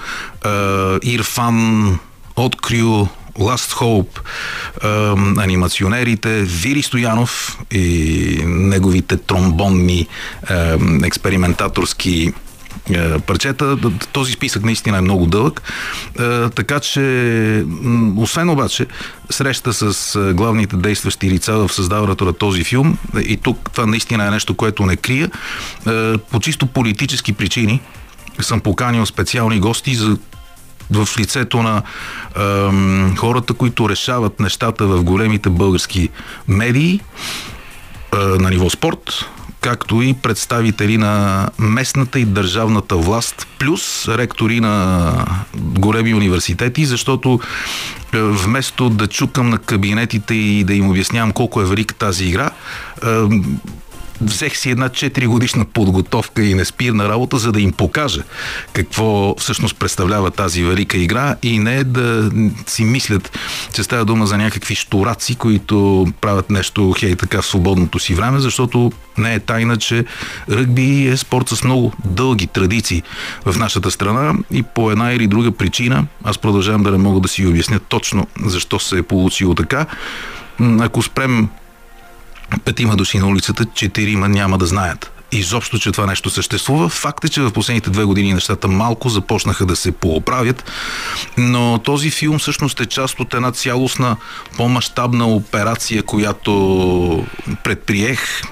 [1.02, 1.98] Ирфан,
[2.36, 3.06] Открю,
[3.38, 4.20] Last Hope,
[5.42, 10.06] анимационерите, Вири Стоянов и неговите тромбонни
[11.04, 12.32] експериментаторски
[12.90, 13.76] е, парчета.
[14.12, 15.62] Този списък наистина е много дълъг.
[16.20, 17.64] Е, така че,
[18.16, 18.86] освен обаче,
[19.30, 24.26] среща с е, главните действащи лица в създаването на този филм, и тук това наистина
[24.26, 25.30] е нещо, което не крия,
[26.30, 27.80] по чисто политически причини
[28.40, 30.16] съм поканил специални гости за
[30.90, 32.42] в лицето на е,
[33.16, 36.08] хората, които решават нещата в големите български
[36.48, 37.00] медии
[38.12, 39.24] е, на ниво спорт,
[39.60, 45.12] както и представители на местната и държавната власт, плюс ректори на
[45.54, 47.40] големи университети, защото
[48.12, 52.50] вместо да чукам на кабинетите и да им обяснявам колко е велика тази игра,
[54.20, 58.22] взех си една 4 годишна подготовка и неспирна работа, за да им покажа
[58.72, 62.30] какво всъщност представлява тази велика игра и не да
[62.66, 63.38] си мислят,
[63.74, 68.40] че става дума за някакви штураци, които правят нещо хей така в свободното си време,
[68.40, 70.04] защото не е тайна, че
[70.50, 73.02] ръгби е спорт с много дълги традиции
[73.44, 77.28] в нашата страна и по една или друга причина, аз продължавам да не мога да
[77.28, 79.86] си обясня точно защо се е получило така.
[80.80, 81.48] Ако спрем
[82.64, 86.88] петима души на улицата, четирима няма да знаят изобщо, че това нещо съществува.
[86.88, 90.64] Факт е, че в последните две години нещата малко започнаха да се пооправят,
[91.38, 94.16] но този филм всъщност е част от една цялостна
[94.56, 97.26] по-масштабна операция, която
[97.64, 98.42] предприех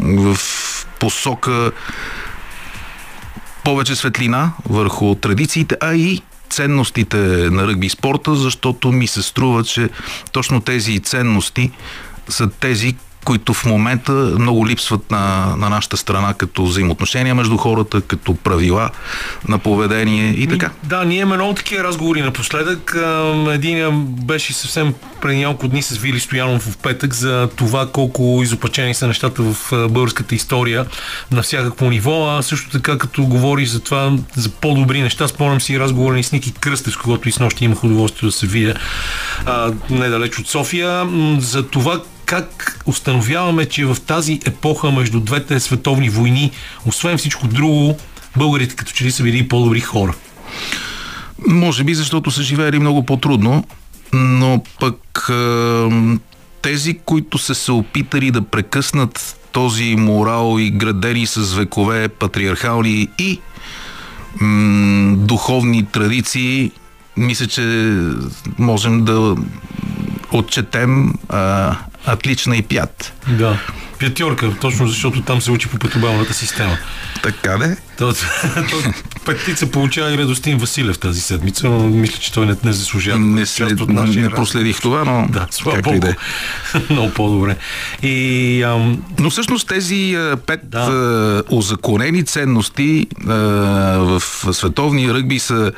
[0.00, 0.36] в
[1.00, 1.72] посока
[3.64, 7.16] повече светлина върху традициите, а и ценностите
[7.50, 9.88] на ръгби спорта, защото ми се струва, че
[10.32, 11.70] точно тези ценности
[12.30, 18.00] са тези, които в момента много липсват на, на нашата страна като взаимоотношения между хората,
[18.00, 18.90] като правила
[19.48, 20.70] на поведение и така.
[20.84, 22.96] Да, ние имаме много такива разговори напоследък.
[23.50, 28.94] Един беше съвсем преди няколко дни с Вили Стоянов в петък за това колко изопачени
[28.94, 30.86] са нещата в българската история
[31.32, 35.80] на всякакво ниво, а също така като говори за това, за по-добри неща, спомням си
[35.80, 38.74] разговора ни с Ники Кръстев, с когото и с нощи имах удоволствие да се видя
[39.90, 46.50] недалеч от София, за това как установяваме, че в тази епоха между двете световни войни,
[46.86, 47.98] освен всичко друго,
[48.36, 50.14] българите като че ли са били по-добри хора?
[51.48, 53.64] Може би, защото са живеели много по-трудно,
[54.12, 55.30] но пък
[56.62, 63.40] тези, които са се опитали да прекъснат този морал и градени с векове патриархални и
[64.40, 66.70] м- духовни традиции,
[67.16, 67.94] мисля, че
[68.58, 69.36] можем да
[70.32, 73.12] отчетем а, отлична и пят.
[73.28, 73.58] Да.
[74.00, 76.78] Пятьорка, точно защото там се учи по петобалната система.
[77.22, 77.76] Така де?
[77.98, 78.14] То,
[78.70, 78.92] то,
[79.26, 83.18] петица получава и Радостин Василев тази седмица, но мисля, че той не, не заслужава.
[83.18, 86.06] Не, след, от нашия не проследих това, но да, слава Богу.
[86.06, 86.16] Е.
[86.90, 87.56] Много по-добре.
[88.02, 89.02] И, ам...
[89.18, 90.78] Но всъщност тези а, пет да.
[90.78, 93.32] а, озаконени ценности а,
[93.98, 95.72] в световния ръгби са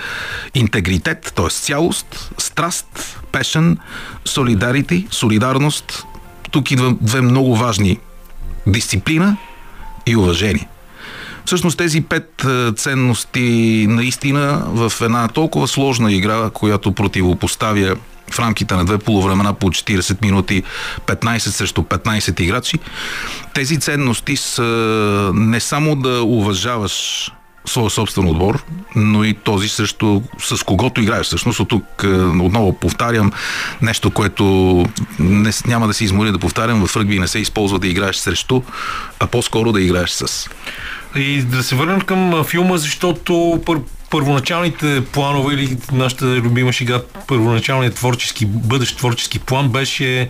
[0.54, 1.48] интегритет, т.е.
[1.50, 3.78] цялост, страст, пешен,
[4.24, 6.04] солидарити, солидарност.
[6.52, 7.98] Тук идва две много важни
[8.66, 9.36] дисциплина
[10.06, 10.68] и уважение.
[11.44, 17.96] Всъщност тези пет е, ценности наистина в една толкова сложна игра, която противопоставя
[18.30, 20.62] в рамките на две полувремена по 40 минути
[21.06, 22.78] 15 срещу 15 играчи,
[23.54, 24.62] тези ценности са
[25.34, 27.30] не само да уважаваш
[27.64, 28.64] своя собствен отбор,
[28.96, 31.26] но и този срещу с когото играеш.
[31.26, 33.32] Всъщност от тук е, отново повтарям
[33.82, 34.44] нещо, което
[35.18, 36.86] не, няма да се измори да повтарям.
[36.86, 38.62] В ръгби не се използва да играеш срещу,
[39.20, 40.50] а по-скоро да играеш с.
[41.16, 43.62] И да се върнем към филма, защото
[44.12, 50.28] първоначалните планове или нашата любима шега, първоначалният творчески, бъдещ творчески план беше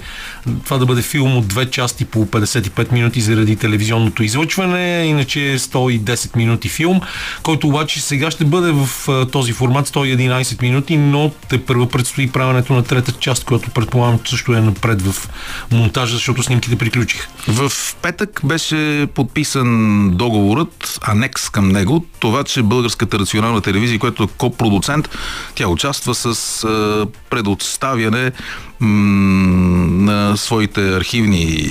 [0.64, 6.36] това да бъде филм от две части по 55 минути заради телевизионното излъчване, иначе 110
[6.36, 7.00] минути филм,
[7.42, 8.88] който обаче сега ще бъде в
[9.32, 14.54] този формат 111 минути, но те първо предстои правенето на трета част, която предполагам също
[14.54, 15.28] е напред в
[15.72, 17.28] монтажа, защото снимките приключиха.
[17.48, 24.26] В петък беше подписан договорът, анекс към него, това, че Българската национална телевизия, която е
[24.38, 25.08] копродуцент,
[25.54, 28.32] тя участва с а, предоставяне
[28.80, 31.68] на своите архивни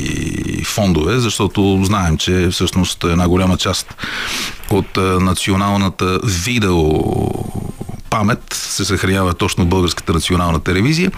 [0.65, 3.95] фондове, защото знаем, че всъщност една голяма част
[4.69, 6.91] от националната видео
[8.09, 11.11] памет се съхранява точно Българската национална телевизия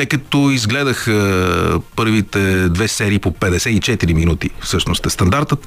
[0.00, 1.06] те като изгледах
[1.96, 5.66] първите две серии по 54 минути, всъщност е стандартът,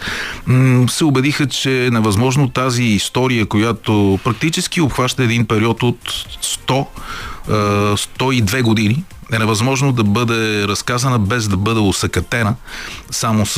[0.90, 6.00] се убедиха, че е невъзможно тази история, която практически обхваща един период от
[6.68, 6.86] 100
[7.48, 12.56] 102 години, е невъзможно да бъде разказана без да бъде усъкатена
[13.12, 13.58] само с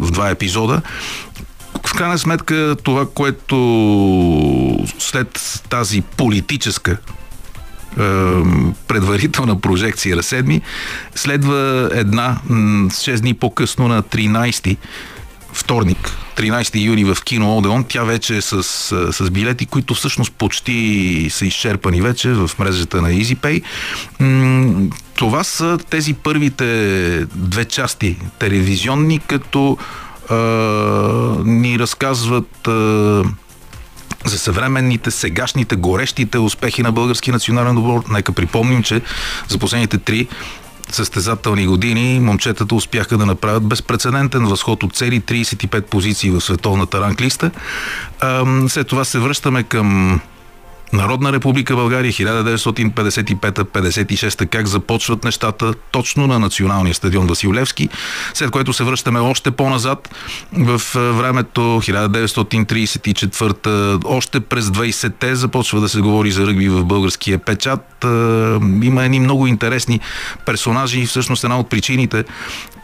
[0.00, 0.82] в два епизода.
[1.86, 3.56] В крайна сметка това, което
[4.98, 6.98] след тази политическа
[8.88, 10.60] предварителна прожекция разседми.
[11.14, 14.76] Следва една 6 дни по-късно на 13
[15.54, 17.84] вторник, 13 юни в кино Одеон.
[17.88, 18.62] Тя вече е с,
[19.12, 23.62] с билети, които всъщност почти са изчерпани вече в мрежата на EasyPay.
[25.14, 29.78] Това са тези първите две части телевизионни, като
[30.30, 30.34] а,
[31.44, 33.22] ни разказват а,
[34.34, 38.04] за съвременните, сегашните, горещите успехи на български национален отбор.
[38.10, 39.00] Нека припомним, че
[39.48, 40.28] за последните три
[40.90, 47.50] състезателни години момчетата успяха да направят безпредседентен възход от цели 35 позиции в световната ранглиста.
[48.68, 50.20] След това се връщаме към
[50.94, 57.88] Народна република България 1955-56 как започват нещата точно на националния стадион Василевски,
[58.34, 60.14] след което се връщаме още по-назад
[60.52, 68.04] в времето 1934 още през 20-те започва да се говори за ръгби в българския печат.
[68.82, 70.00] Има едни много интересни
[70.46, 72.24] персонажи и всъщност една от причините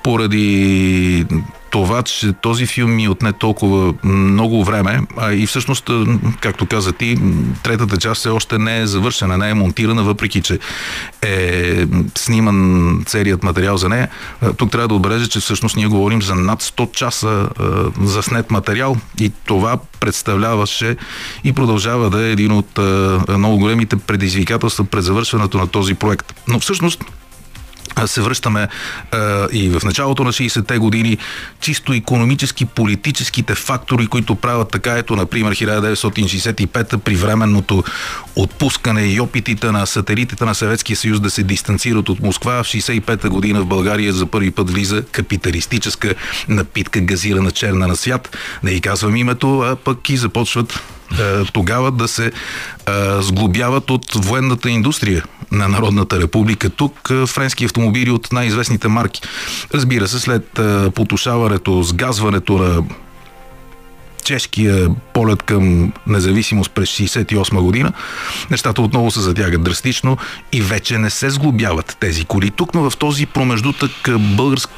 [0.03, 1.27] поради
[1.71, 5.91] това, че този филм ми отне толкова много време, а и всъщност,
[6.41, 7.19] както каза ти,
[7.63, 10.59] третата част все още не е завършена, не е монтирана, въпреки че
[11.23, 11.87] е
[12.19, 14.09] сниман целият материал за нея.
[14.57, 17.49] Тук трябва да отбележа, че всъщност ние говорим за над 100 часа
[18.03, 20.97] за снет материал и това представляваше
[21.45, 22.79] и продължава да е един от
[23.29, 26.35] много големите предизвикателства пред завършването на този проект.
[26.49, 27.05] Но всъщност
[28.07, 28.69] се връщаме
[29.13, 31.19] а, и в началото на 60-те години,
[31.61, 37.85] чисто економически, политическите фактори, които правят така, ето, например, 1965 при временното
[38.37, 42.63] отпускане и опитите на сателитите на Съветския съюз да се дистанцират от Москва.
[42.63, 46.15] В 65-та година в България за първи път влиза капиталистическа
[46.49, 48.37] напитка газирана черна на свят.
[48.63, 50.81] Не и казвам името, а пък и започват
[51.53, 52.33] тогава да се
[53.21, 56.71] сглобяват от военната индустрия на Народната република.
[56.71, 59.23] Тук френски автомобили от най-известните марки.
[59.75, 60.61] Разбира се, след
[60.95, 62.83] потушаването, сгазването на
[64.25, 67.93] чешкия полет към независимост през 68 година,
[68.51, 70.17] нещата отново се затягат драстично
[70.53, 72.51] и вече не се сглобяват тези коли.
[72.51, 74.73] Тук, но в този промеждутък български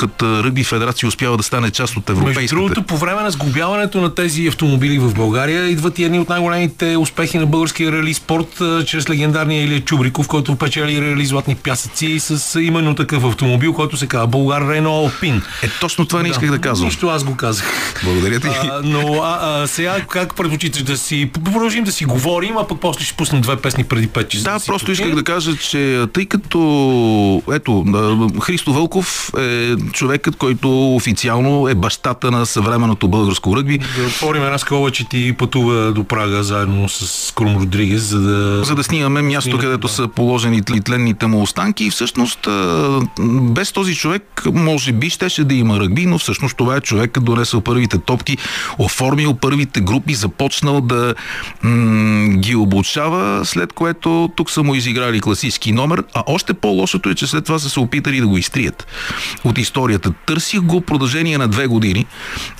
[0.00, 2.40] Българската ръгби федерация успява да стане част от европейската.
[2.40, 6.28] Между другото, по време на сглобяването на тези автомобили в България идват и едни от
[6.28, 12.20] най-големите успехи на българския реали спорт чрез легендарния Илия Чубриков, който печели реали златни пясъци
[12.20, 15.42] с именно такъв автомобил, който се казва Българ Рено Алпин.
[15.62, 16.86] Е, точно това не да, исках да казвам.
[16.88, 17.94] Нищо аз го казах.
[18.04, 18.48] Благодаря ти.
[18.48, 22.80] А, но а, а, сега как предпочиташ да си продължим да си говорим, а пък
[22.80, 24.44] после ще пуснем две песни преди пет часа.
[24.44, 27.84] Да, да просто исках да кажа, че тъй като ето,
[28.42, 29.59] Христо Вълков е
[29.92, 33.78] човекът, който официално е бащата на съвременното българско ръгби.
[33.78, 38.64] Да отворим една скоба, че ти пътува до Прага заедно с Крум Родригес, за да...
[38.64, 39.92] За да снимаме място, Снимаме, където да.
[39.92, 42.48] са положени тленните му останки и всъщност
[43.42, 47.60] без този човек може би щеше да има ръгби, но всъщност това е човекът донесъл
[47.60, 48.36] първите топки,
[48.78, 51.14] оформил първите групи, започнал да
[51.62, 57.14] м- ги обучава, след което тук са му изиграли класически номер, а още по-лошото е,
[57.14, 58.86] че след това са се опитали да го изтрият
[59.50, 60.12] от историята.
[60.26, 62.06] Търсих го продължение на две години,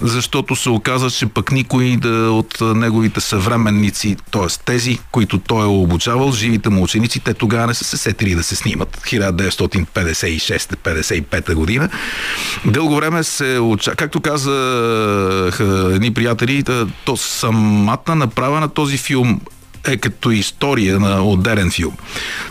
[0.01, 4.47] защото се оказа, че пък никой да, от неговите съвременници, т.е.
[4.65, 8.43] тези, които той е обучавал, живите му ученици, те тогава не са се сетили да
[8.43, 9.01] се снимат.
[9.05, 11.89] 1956-55 година.
[12.65, 13.97] Дълго време се оча...
[13.97, 14.51] Както каза
[15.95, 16.65] едни приятели,
[17.05, 19.41] то самата направа на този филм
[19.85, 21.93] е като история на отделен филм.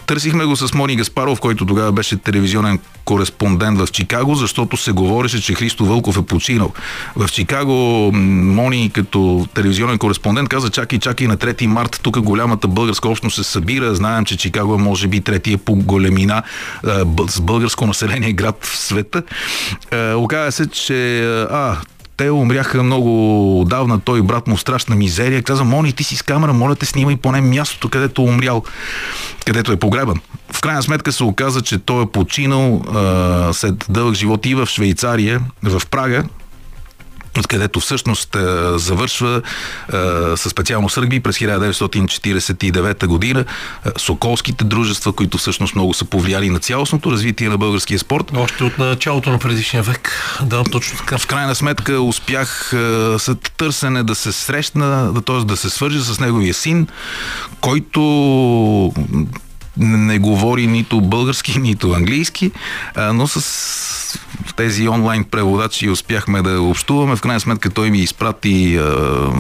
[0.06, 5.42] Търсихме го с Мони Гаспаров, който тогава беше телевизионен кореспондент в Чикаго, защото се говореше,
[5.42, 6.74] че Христо Вълков е починал.
[7.16, 13.10] В Чикаго Мони като телевизионен кореспондент каза, чакай, чакай на 3 март, тук голямата българска
[13.10, 16.44] общност се събира, знаем, че Чикаго е може би третия по големина
[17.28, 19.24] с българско население град в света.
[20.16, 21.78] Оказа се, че а,
[22.18, 25.44] те умряха много давна, той брат му страшна мизерия.
[25.44, 28.64] Каза, Мони, ти си с камера, моля те, снимай поне мястото, където е умрял,
[29.46, 30.20] където е погребан.
[30.54, 34.66] В крайна сметка се оказа, че той е починал а, след дълъг живот и в
[34.66, 36.24] Швейцария, в Прага,
[37.40, 38.40] откъдето всъщност е,
[38.78, 39.98] завършва е,
[40.38, 43.46] със специално съргби през 1949 година.
[43.86, 48.32] Е, Соколските дружества, които всъщност много са повлияли на цялостното развитие на българския спорт.
[48.36, 50.12] Още от началото на предишния век.
[50.44, 51.18] Да, точно така.
[51.18, 55.46] В крайна сметка успях е, след търсене да се срещна, т.е.
[55.46, 56.88] да се свържа с неговия син,
[57.62, 58.02] който
[59.80, 62.52] не говори нито български, нито английски,
[63.14, 64.20] но с
[64.60, 67.16] тези онлайн преводачи успяхме да общуваме.
[67.16, 68.80] В крайна сметка той ми изпрати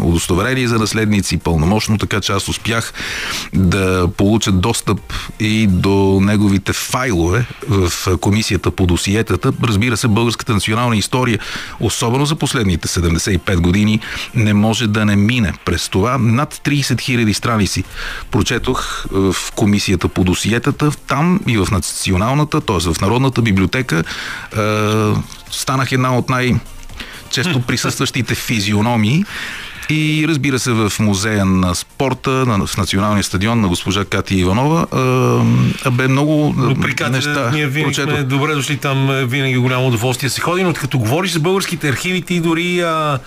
[0.03, 2.93] удостоверение за наследници пълномощно, така че аз успях
[3.53, 4.99] да получа достъп
[5.39, 9.53] и до неговите файлове в комисията по досиетата.
[9.63, 11.39] Разбира се, българската национална история,
[11.80, 13.99] особено за последните 75 години,
[14.36, 16.17] не може да не мине през това.
[16.17, 17.84] Над 30 000 страници
[18.32, 22.93] прочетох в комисията по досиетата, там и в националната, т.е.
[22.93, 24.03] в Народната библиотека
[25.51, 26.55] станах една от най-
[27.30, 29.24] често присъстващите физиономии.
[29.89, 34.86] И разбира се, в музея на спорта, в националния стадион на госпожа Кати Иванова,
[35.86, 37.51] а, бе много При неща.
[37.53, 41.39] Ние винаги сме добре дошли там, винаги голямо удоволствие се ходи, но като говориш за
[41.39, 43.20] българските архиви, ти дори а,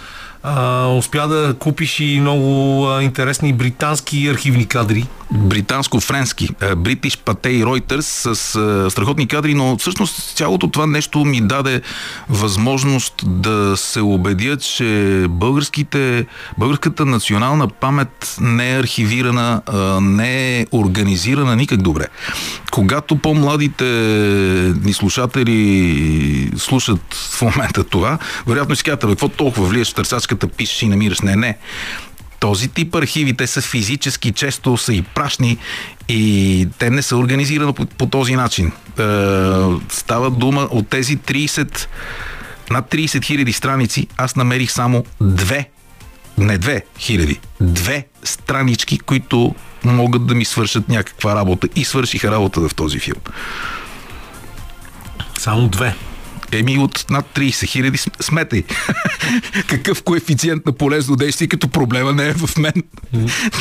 [0.43, 5.07] а, успя да купиш и много а, интересни британски архивни кадри.
[5.35, 11.81] Британско-френски, British Patey Reuters с а, страхотни кадри, но всъщност цялото това нещо ми даде
[12.29, 16.27] възможност да се убедя, че българските,
[16.59, 22.07] българската национална памет не е архивирана, а, не е организирана никак добре.
[22.71, 23.85] Когато по-младите
[24.85, 29.95] ни слушатели слушат в момента това, вероятно си казват, какво толкова влияш в
[30.33, 31.21] търсачката, пишеш и намираш?
[31.21, 31.59] Не, не
[32.41, 35.59] този тип архиви, те са физически, често са и прашни
[36.09, 38.67] и те не са организирани по, по този начин.
[38.67, 38.73] Е,
[39.89, 41.87] става дума от тези 30,
[42.71, 45.71] над 30 хиляди страници, аз намерих само две,
[46.39, 49.55] не две хиляди, две странички, които
[49.85, 53.21] могат да ми свършат някаква работа и свършиха работа в този филм.
[55.39, 55.95] Само две.
[56.53, 58.63] Еми от над 30 хиляди сметай.
[59.67, 62.73] Какъв коефициент на полезно действие, като проблема не е в мен.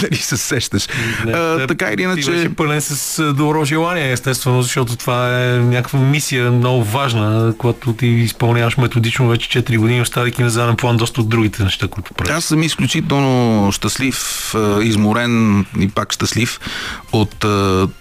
[0.02, 0.88] Дали се сещаш.
[1.26, 2.32] Не, а, така или иначе...
[2.32, 8.08] Беше пълен с добро желание, естествено, защото това е някаква мисия много важна, когато ти
[8.08, 12.34] изпълняваш методично вече 4 години, оставяйки на заден план доста от другите неща, които правиш.
[12.34, 16.60] Аз съм изключително щастлив, изморен и пак щастлив
[17.12, 17.46] от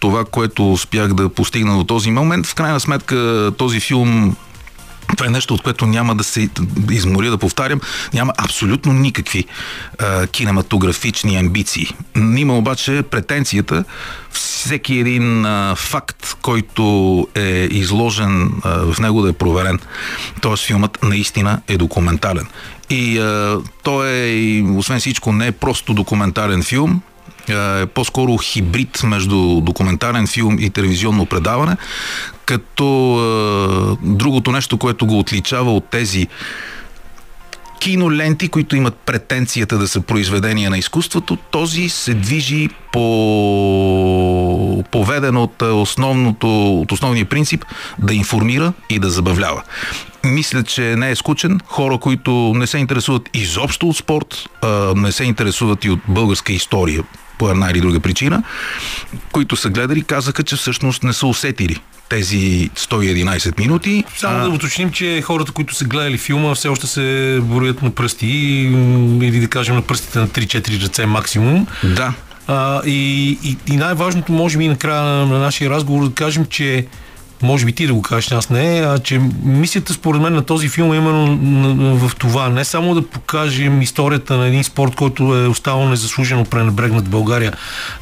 [0.00, 2.46] това, което успях да постигна до този момент.
[2.46, 4.36] В крайна сметка този филм
[5.16, 6.48] това е нещо, от което няма да се
[6.90, 7.80] изморя да повтарям.
[8.14, 9.44] Няма абсолютно никакви
[9.98, 11.86] а, кинематографични амбиции.
[12.36, 13.84] Има обаче претенцията
[14.30, 19.78] всеки един а, факт, който е изложен а, в него да е проверен.
[20.40, 22.46] Тоест филмът наистина е документален.
[22.90, 27.02] И а, той е, освен всичко, не е просто документален филм,
[27.48, 31.76] е по-скоро хибрид между документален филм и телевизионно предаване,
[32.50, 36.28] като е, другото нещо, което го отличава от тези
[37.80, 43.04] киноленти, които имат претенцията да са произведения на изкуството, този се движи по
[44.90, 47.64] поведен от, основното, от основния принцип
[47.98, 49.62] да информира и да забавлява.
[50.24, 51.60] Мисля, че не е скучен.
[51.66, 54.48] Хора, които не се интересуват изобщо от спорт,
[54.96, 57.04] не се интересуват и от българска история
[57.40, 58.42] по една или друга причина,
[59.32, 64.04] които са гледали, казаха, че всъщност не са усетили тези 111 минути.
[64.16, 64.42] Само а...
[64.42, 68.26] да уточним, че хората, които са гледали филма, все още се броят на пръсти
[69.22, 71.66] или да кажем на пръстите на 3-4 ръце максимум.
[71.84, 72.12] Да.
[72.46, 76.86] А, и, и, и най-важното, може би, накрая на, на нашия разговор да кажем, че
[77.42, 80.68] може би ти да го кажеш, аз не, а че мисията според мен на този
[80.68, 81.38] филм е именно
[81.96, 82.48] в това.
[82.48, 87.52] Не само да покажем историята на един спорт, който е оставал незаслужено пренебрегнат в България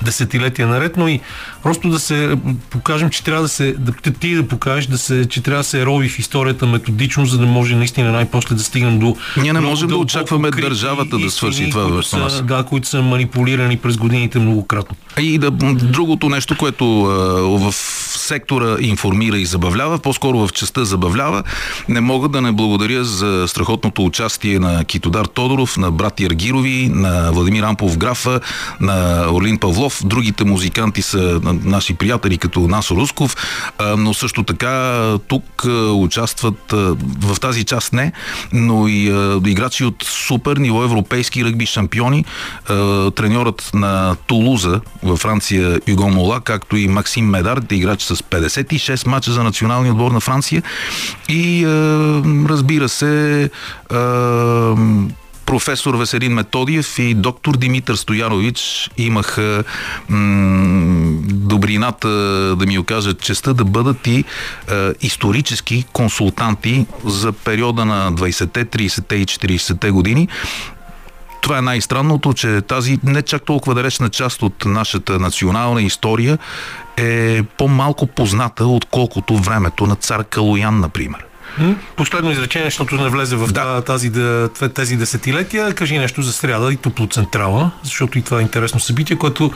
[0.02, 1.20] десетилетия наред, но и
[1.62, 2.36] просто да се
[2.70, 5.86] покажем, че трябва да се, да, ти да покажеш, да се, че трябва да се
[5.86, 9.16] рови в историята методично, за да може наистина най-после да стигнем до...
[9.36, 12.42] Ние не можем да очакваме държавата да свърши това върху нас.
[12.42, 14.96] Да, които са манипулирани през годините многократно.
[15.20, 16.86] И да, другото нещо, което
[17.60, 17.74] в
[18.08, 21.42] сектора информира и забавлява, по-скоро в частта забавлява,
[21.88, 27.30] не мога да не благодаря за страхотното участие на Китодар Тодоров, на брат Яргирови, на
[27.32, 28.40] Владимир Ампов Графа,
[28.80, 30.00] на Орлин Павлов.
[30.04, 33.36] Другите музиканти са наши приятели, като Насо Русков,
[33.98, 34.98] но също така
[35.28, 36.72] тук участват
[37.20, 38.12] в тази част не,
[38.52, 39.04] но и
[39.46, 42.24] играчи от супер ниво европейски ръгби шампиони,
[43.16, 49.17] треньорът на Тулуза във Франция Юго Мола, както и Максим Медар, играч с 56 мача
[49.24, 50.62] за националния отбор на Франция
[51.28, 51.66] и
[52.48, 53.50] разбира се
[55.48, 59.64] професор Веселин Методиев и доктор Димитър Стоянович имаха
[60.08, 62.08] м- добрината
[62.56, 64.24] да ми окажат честа да бъдат и е,
[65.00, 70.28] исторически консултанти за периода на 20-те, 30-те и 40-те години.
[71.40, 76.38] Това е най-странното, че тази не чак толкова далечна част от нашата национална история
[76.96, 81.24] е по-малко позната, отколкото времето на цар Калоян, например.
[81.96, 83.80] Последно изречение, защото не влезе в да.
[83.82, 84.12] тази,
[84.74, 85.74] тези десетилетия.
[85.74, 89.52] Кажи нещо за сряда и топлоцентрала, защото и това е интересно събитие, което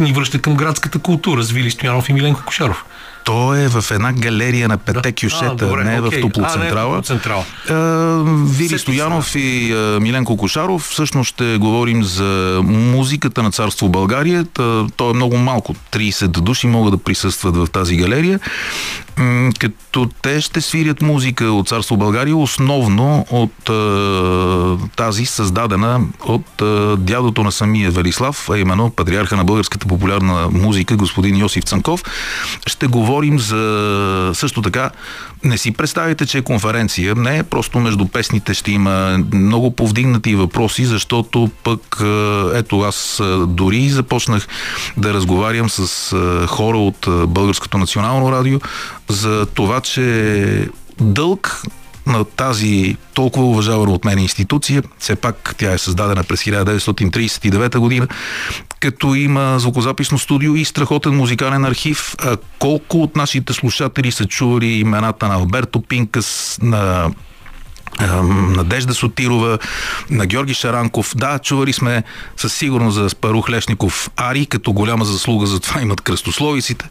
[0.00, 2.84] ни връща към градската култура с Вили Стоянов и Миленко Кошаров.
[3.28, 5.12] То е в една галерия на пете да.
[5.12, 6.18] кюшета, а, добре, не е окей.
[6.18, 7.02] в Топлоцентрала.
[7.70, 7.74] А,
[8.44, 10.82] Вили Стоянов и а, Миленко Кошаров.
[10.82, 14.44] Всъщност ще говорим за музиката на царство България.
[14.96, 15.74] То е много малко.
[15.92, 18.40] 30 души могат да присъстват в тази галерия
[19.58, 26.96] като те ще свирят музика от Царство България, основно от е, тази създадена от е,
[26.96, 32.02] дядото на самия Велислав, а именно патриарха на българската популярна музика, господин Йосиф Цанков.
[32.66, 34.90] Ще говорим за също така
[35.44, 37.14] не си представите, че е конференция.
[37.14, 42.02] Не, просто между песните ще има много повдигнати въпроси, защото пък
[42.54, 44.48] ето аз дори започнах
[44.96, 46.16] да разговарям с
[46.46, 48.60] хора от Българското национално радио
[49.08, 50.68] за това, че
[51.00, 51.62] дълг
[52.08, 58.08] на тази толкова уважавана от мен институция, все пак тя е създадена през 1939 година,
[58.80, 62.16] като има звукозаписно студио и страхотен музикален архив.
[62.58, 67.10] Колко от нашите слушатели са чували имената на Алберто Пинкас, на
[68.56, 69.58] Надежда Сотирова,
[70.10, 71.12] на Георги Шаранков.
[71.16, 72.02] Да, чували сме
[72.36, 76.88] със сигурност за Спарух Лешников Ари, като голяма заслуга за това имат кръстословиците.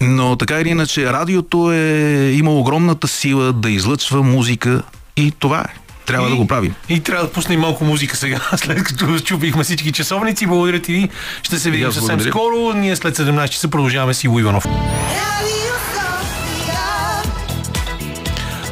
[0.00, 4.82] Но така или иначе, радиото е имало огромната сила да излъчва музика
[5.16, 5.80] и това е.
[6.06, 6.74] Трябва и, да го правим.
[6.88, 10.46] И трябва да пуснем малко музика сега, след като чупихме всички часовници.
[10.46, 11.08] Благодаря ти.
[11.42, 12.30] Ще се видим съвсем благодаря.
[12.30, 12.72] скоро.
[12.74, 14.64] Ние след 17 часа продължаваме с Иво Иванов.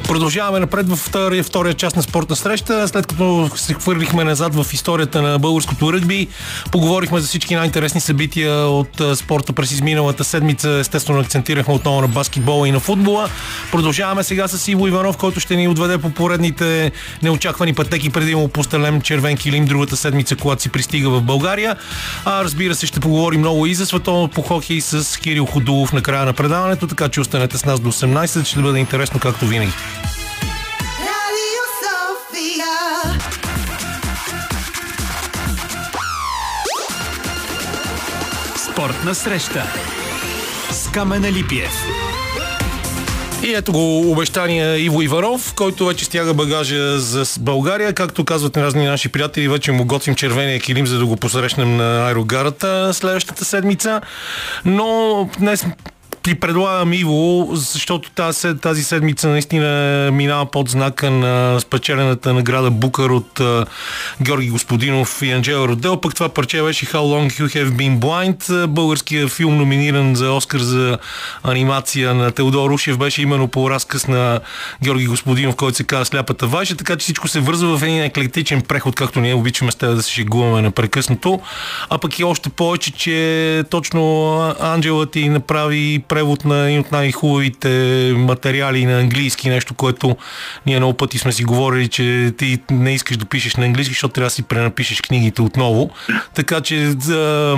[0.09, 2.89] Продължаваме напред в втория, втория част на спортна среща.
[2.89, 6.29] След като се хвърлихме назад в историята на българското ръгби,
[6.73, 10.71] поговорихме за всички най-интересни събития от спорта през изминалата седмица.
[10.71, 13.29] Естествено, акцентирахме отново на баскетбола и на футбола.
[13.73, 16.93] Продължаваме сега с Иво Иванов, който ще ни отведе по поредните
[17.23, 21.77] неочаквани пътеки преди му постелем червен килим другата седмица, когато си пристига в България.
[22.25, 26.03] А разбира се, ще поговорим много и за световно по хокей с Кирил Ходулов на
[26.03, 29.73] края на предаването, така че останете с нас до 18, ще бъде интересно както винаги.
[38.72, 39.64] Спортна среща
[40.70, 41.72] с Камена Липиев.
[43.43, 47.93] И ето го обещания Иво Иваров, който вече стяга багажа за България.
[47.93, 52.07] Както казват разни наши приятели, вече му готвим червения килим, за да го посрещнем на
[52.07, 54.01] аерогарата следващата седмица.
[54.64, 55.66] Но днес
[56.23, 63.11] ти предлагам Иво, защото тази, тази седмица наистина минава под знака на спечелената награда Букър
[63.11, 63.66] от uh,
[64.23, 66.01] Георги Господинов и Анджела Родел.
[66.01, 68.66] Пък това парче беше How Long You Have Been Blind.
[68.66, 70.99] Българския филм, номиниран за Оскар за
[71.43, 74.41] анимация на Теодор Рушев, беше именно по разказ на
[74.85, 78.62] Георги Господинов, който се казва Сляпата ваша, така че всичко се вързва в един еклектичен
[78.62, 81.41] преход, както ние обичаме с теб да се шегуваме непрекъснато.
[81.91, 87.69] А пък и още повече, че точно Анджела ти направи превод на един от най-хубавите
[88.17, 90.17] материали на английски, нещо, което
[90.67, 94.13] ние много пъти сме си говорили, че ти не искаш да пишеш на английски, защото
[94.13, 95.91] трябва да си пренапишеш книгите отново.
[96.35, 97.57] Така че за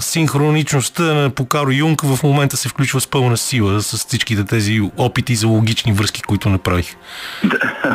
[0.00, 5.34] синхроничността на Покаро Юнг в момента се включва с пълна сила с всичките тези опити
[5.34, 6.96] за логични връзки, които направих.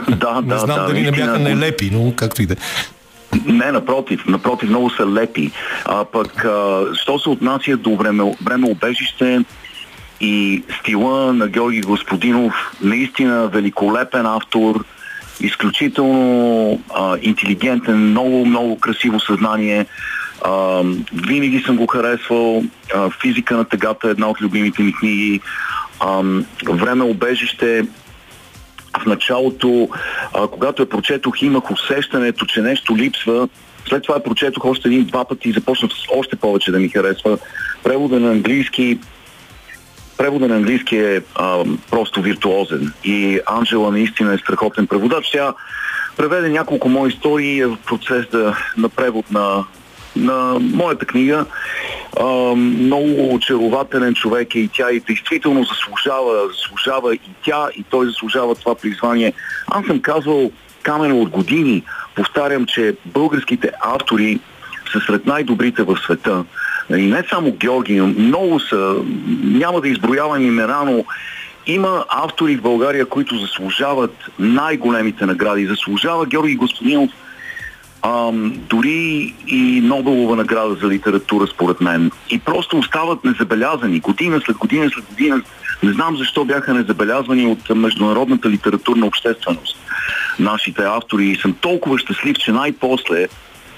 [0.10, 2.58] Да, да, не знам да, дали не бяха нелепи, но както и да е.
[3.46, 5.52] Не, напротив, напротив, много са лепи.
[5.86, 9.40] А пък, а, що се отнася до време, време обежище
[10.22, 14.86] и стила на Георги Господинов, наистина великолепен автор,
[15.40, 19.86] изключително а, интелигентен, много, много красиво съзнание.
[20.46, 22.64] А, винаги съм го харесвал.
[22.96, 25.42] А, Физика на тъгата е една от любимите ми книги.
[26.00, 26.24] А,
[26.70, 27.86] време обежище
[29.02, 29.90] в началото,
[30.34, 33.50] а, когато я прочетох, имах усещането, че нещо липсва.
[33.90, 37.38] След това я прочетох още един-два пъти и започнах още повече да ми харесва.
[37.84, 39.00] Превода на английски
[40.20, 45.30] превода на английски е а, просто виртуозен и Анджела наистина е страхотен преводач.
[45.32, 45.54] Тя
[46.18, 49.66] преведе няколко мои истории в процес да, на превод на,
[50.16, 51.46] на моята книга.
[52.20, 58.06] А, много очарователен човек е и тя и действително заслужава, заслужава и тя и той
[58.06, 59.34] заслужава това призвание.
[59.68, 60.52] Аз съм казвал
[60.84, 61.84] камено от години,
[62.16, 64.40] повтарям, че българските автори
[64.92, 66.44] са сред най-добрите в света.
[66.98, 68.96] И не само Георги, много са,
[69.44, 71.06] няма да изброявам имена, но
[71.68, 75.66] има автори в България, които заслужават най-големите награди.
[75.66, 77.12] Заслужава Георги Господинов
[78.02, 82.12] ам, дори и Нобелова награда за литература, според мен.
[82.30, 84.00] И просто остават незабелязани.
[84.00, 85.42] Година след година след година.
[85.84, 89.78] Не знам защо бяха незабелязвани от международната литературна общественост.
[90.40, 91.26] Нашите автори.
[91.26, 93.28] И съм толкова щастлив, че най-после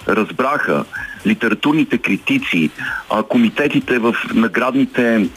[0.07, 0.85] разбраха
[1.27, 2.69] литературните критици,
[3.29, 5.29] комитетите в наградните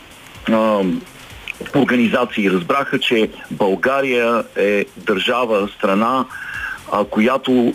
[1.77, 6.25] организации разбраха, че България е държава, страна,
[7.11, 7.75] която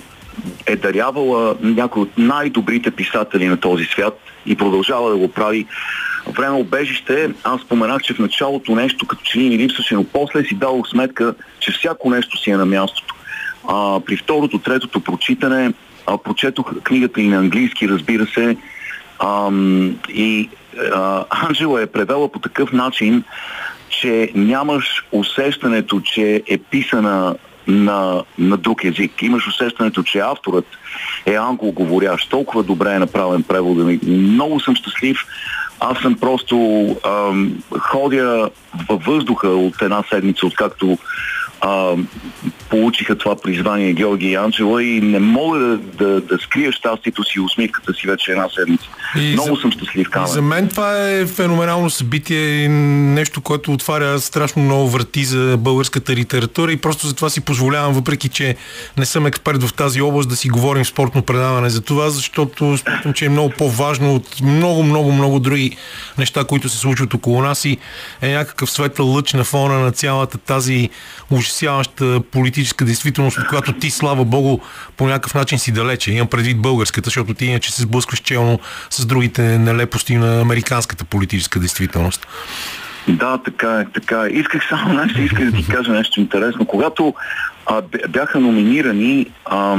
[0.65, 5.65] е дарявала някои от най-добрите писатели на този свят и продължава да го прави.
[6.27, 10.55] Време обежище, аз споменах, че в началото нещо като че ми липсваше, но после си
[10.55, 13.15] дадох сметка, че всяко нещо си е на мястото.
[13.67, 15.73] А, при второто, третото прочитане
[16.09, 18.57] а, прочетох книгата и на английски, разбира се,
[19.19, 19.51] а,
[20.09, 20.49] и
[20.93, 23.23] а, Анджела е превела по такъв начин,
[23.89, 27.35] че нямаш усещането, че е писана
[27.67, 29.21] на, на друг език.
[29.21, 30.65] Имаш усещането, че авторът
[31.25, 32.29] е англоговорящ.
[32.29, 33.99] Толкова добре е направен превода ми.
[34.03, 35.17] Много съм щастлив.
[35.79, 38.49] Аз съм просто ам, ходя
[38.89, 40.97] във въздуха от една седмица, откакто
[41.61, 41.95] а,
[42.69, 47.33] получиха това призвание Георги и Анджела и не мога да, да, да скрия щастието си
[47.37, 48.89] и усмивката си вече една седмица.
[49.15, 50.27] И Много за, съм щастлив, Камен.
[50.27, 56.15] За мен това е феноменално събитие и нещо, което отваря страшно много врати за българската
[56.15, 58.55] литература и просто за това си позволявам, въпреки че
[58.97, 63.13] не съм експерт в тази област, да си говорим спортно предаване за това, защото смятам,
[63.13, 65.77] че е много по-важно от много, много, много други
[66.17, 67.77] неща, които се случват около нас и
[68.21, 70.89] е някакъв светъл лъч на фона на цялата тази
[71.49, 74.59] ужасяваща политическа действителност, от която ти, слава богу,
[74.97, 76.11] по някакъв начин си далече.
[76.11, 81.59] Имам предвид българската, защото ти иначе се сблъскваш челно с другите нелепости на американската политическа
[81.59, 82.27] действителност.
[83.07, 84.29] Да, така е, така е.
[84.29, 86.65] Исках само нещо, исках да ти кажа нещо интересно.
[86.65, 87.13] Когато
[87.65, 89.77] а, бяха номинирани а,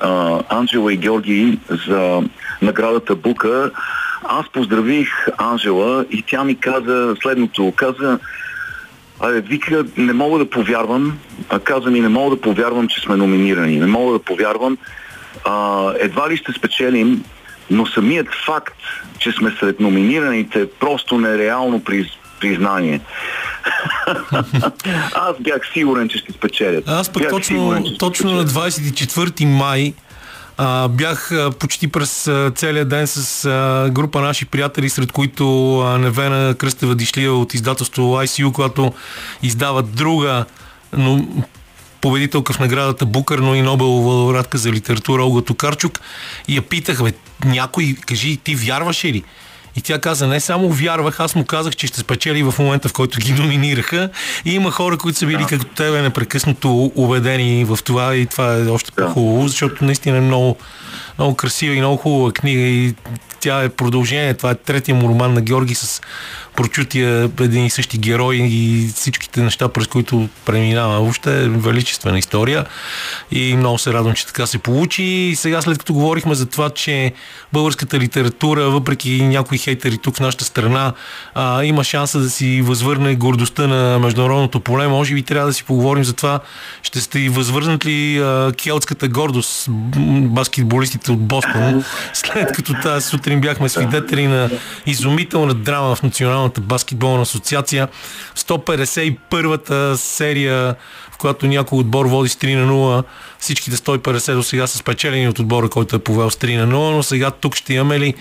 [0.00, 2.22] а, Анджела и Георги за
[2.62, 3.70] наградата Бука,
[4.24, 7.72] аз поздравих Анжела и тя ми каза следното.
[7.76, 8.18] Каза,
[9.28, 11.18] вика, не мога да повярвам,
[11.64, 13.78] каза ми, не мога да повярвам, че сме номинирани.
[13.78, 14.78] Не мога да повярвам.
[15.44, 17.24] А, едва ли ще спечелим,
[17.70, 18.78] но самият факт,
[19.18, 22.06] че сме сред номинираните е просто нереално приз,
[22.40, 23.00] признание.
[25.14, 26.88] Аз бях сигурен, че ще спечелят.
[26.88, 29.94] Аз пък бях точно, сигурен, точно на 24 май
[30.62, 35.78] а, бях а, почти през а, целия ден с а, група наши приятели, сред които
[35.80, 38.92] а, Невена Кръстева Дишлия от издателство ICU, която
[39.42, 40.44] издава друга,
[40.92, 41.28] но
[42.00, 46.00] победителка в наградата Букър, но и Нобелова лауреатка за литература Олга Токарчук.
[46.48, 47.12] И я питах, бе,
[47.44, 49.24] някой, кажи, ти вярваш ли?
[49.76, 52.92] И тя каза, не само вярвах, аз му казах, че ще спечели в момента, в
[52.92, 54.10] който ги номинираха.
[54.44, 55.46] И има хора, които са били да.
[55.46, 60.56] като тебе непрекъснато убедени в това и това е още по-хубаво, защото наистина е много,
[61.18, 62.94] много красива и много хубава книга и
[63.40, 64.34] тя е продължение.
[64.34, 66.00] Това е третия му роман на Георги с
[66.60, 71.00] прочутия един и същи герой и всичките неща, през които преминава.
[71.00, 72.66] Въобще е величествена история
[73.30, 75.02] и много се радвам, че така се получи.
[75.02, 77.12] И сега, след като говорихме за това, че
[77.52, 80.92] българската литература, въпреки някои хейтери тук в нашата страна,
[81.34, 85.64] а, има шанса да си възвърне гордостта на международното поле, може би трябва да си
[85.64, 86.40] поговорим за това.
[86.82, 89.66] Ще сте и възвърнат ли а, келтската гордост,
[90.20, 94.50] баскетболистите от Бостон, след като тази сутрин бяхме свидетели на
[94.86, 97.88] изумителна драма в Националната баскетболна асоциация.
[98.36, 100.74] 151-та серия,
[101.12, 103.04] в която някой отбор води с 3 на 0.
[103.38, 106.94] Всичките 150 до сега са спечелени от отбора, който е повел с 3 на 0,
[106.94, 108.14] но сега тук ще имаме ли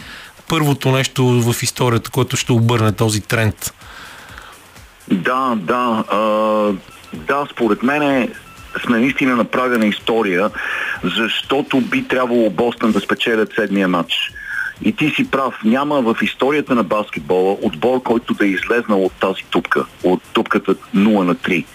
[0.47, 3.73] първото нещо в историята, което ще обърне този тренд?
[5.11, 6.03] Да, да.
[6.11, 6.19] А,
[7.13, 8.33] да, според мен
[8.85, 10.49] сме наистина на прага на история,
[11.03, 14.31] защото би трябвало Бостън да спечелят седмия матч.
[14.81, 19.13] И ти си прав, няма в историята на баскетбола отбор, който да е излезнал от
[19.13, 21.65] тази тупка, от тупката 0 на 3.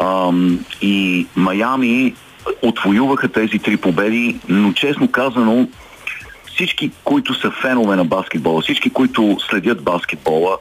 [0.00, 2.14] Ам, и Майами
[2.62, 5.68] отвоюваха тези три победи, но честно казано,
[6.46, 10.56] всички, които са фенове на баскетбола, всички, които следят баскетбола,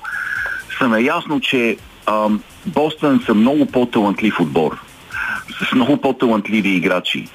[0.77, 1.77] са наясно, че
[2.07, 4.77] ам, Бостън са много по-талантлив отбор,
[5.59, 7.27] с много по-талантливи играчи.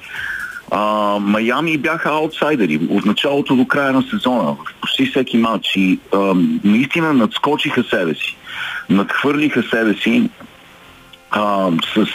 [0.71, 2.79] А, Майами бяха аутсайдери.
[2.89, 5.75] От началото до края на сезона, в почти всеки матч.
[5.75, 8.37] И а, наистина надскочиха себе си.
[8.89, 10.29] Надхвърлиха себе си
[11.31, 12.05] а, с,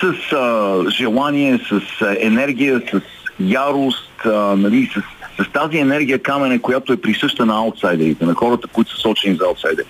[0.00, 3.00] с а, желание, с енергия, с
[3.40, 5.02] ярост, а, нали, с,
[5.44, 9.44] с тази енергия камене, която е присъща на аутсайдерите, на хората, които са сочени за
[9.44, 9.86] аутсайдери.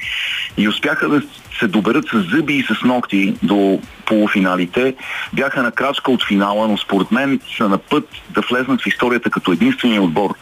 [0.56, 1.22] И успяха да
[1.58, 4.94] се доберат с зъби и с ногти до полуфиналите.
[5.32, 9.30] Бяха на крачка от финала, но според мен са на път да влезнат в историята
[9.30, 10.34] като единствения отбор,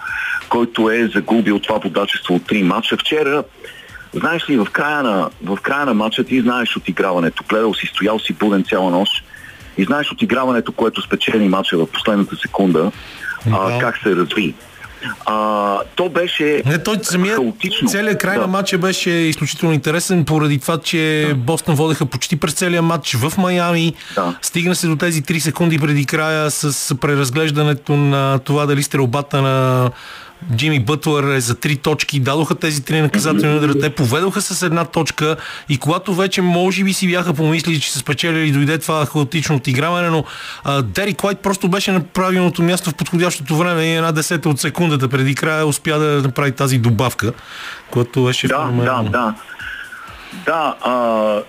[0.49, 2.97] който е загубил това подачество от три матча.
[2.97, 3.45] Вчера
[4.15, 7.45] Знаеш ли, в края на, в края на матча ти знаеш отиграването.
[7.49, 9.25] Гледал си, стоял си буден цяла нощ
[9.79, 12.93] и знаеш отиграването, което спечели матча в последната секунда,
[13.53, 14.55] а, как се разви.
[15.27, 17.89] А, то беше Не, той самия, хаотично.
[17.89, 18.41] целият край Да.
[18.41, 21.35] на матча беше изключително интересен, поради това, че да.
[21.35, 23.95] Бостън водеха почти през целия матч в Майами.
[24.15, 24.39] Да.
[24.43, 29.91] Стигна се до тези 3 секунди преди края с преразглеждането на това дали стрелбата на
[30.57, 34.85] Джимми Бътлър е за три точки, дадоха тези три наказателни удара, те поведоха с една
[34.85, 35.37] точка
[35.69, 40.09] и когато вече може би си бяха помислили, че са спечелили, дойде това хаотично отиграване,
[40.09, 40.25] но
[40.65, 44.61] а, Дери Клайд просто беше на правилното място в подходящото време и една десета от
[44.61, 47.33] секундата преди края успя да направи тази добавка,
[47.91, 49.11] което беше Да, да, феноменално.
[49.11, 49.35] да.
[50.47, 51.43] Да, а,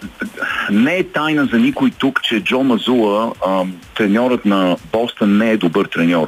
[0.71, 3.63] не е тайна за никой тук, че Джо Мазула, а,
[3.97, 6.27] треньорът на Бостън, не е добър треньор.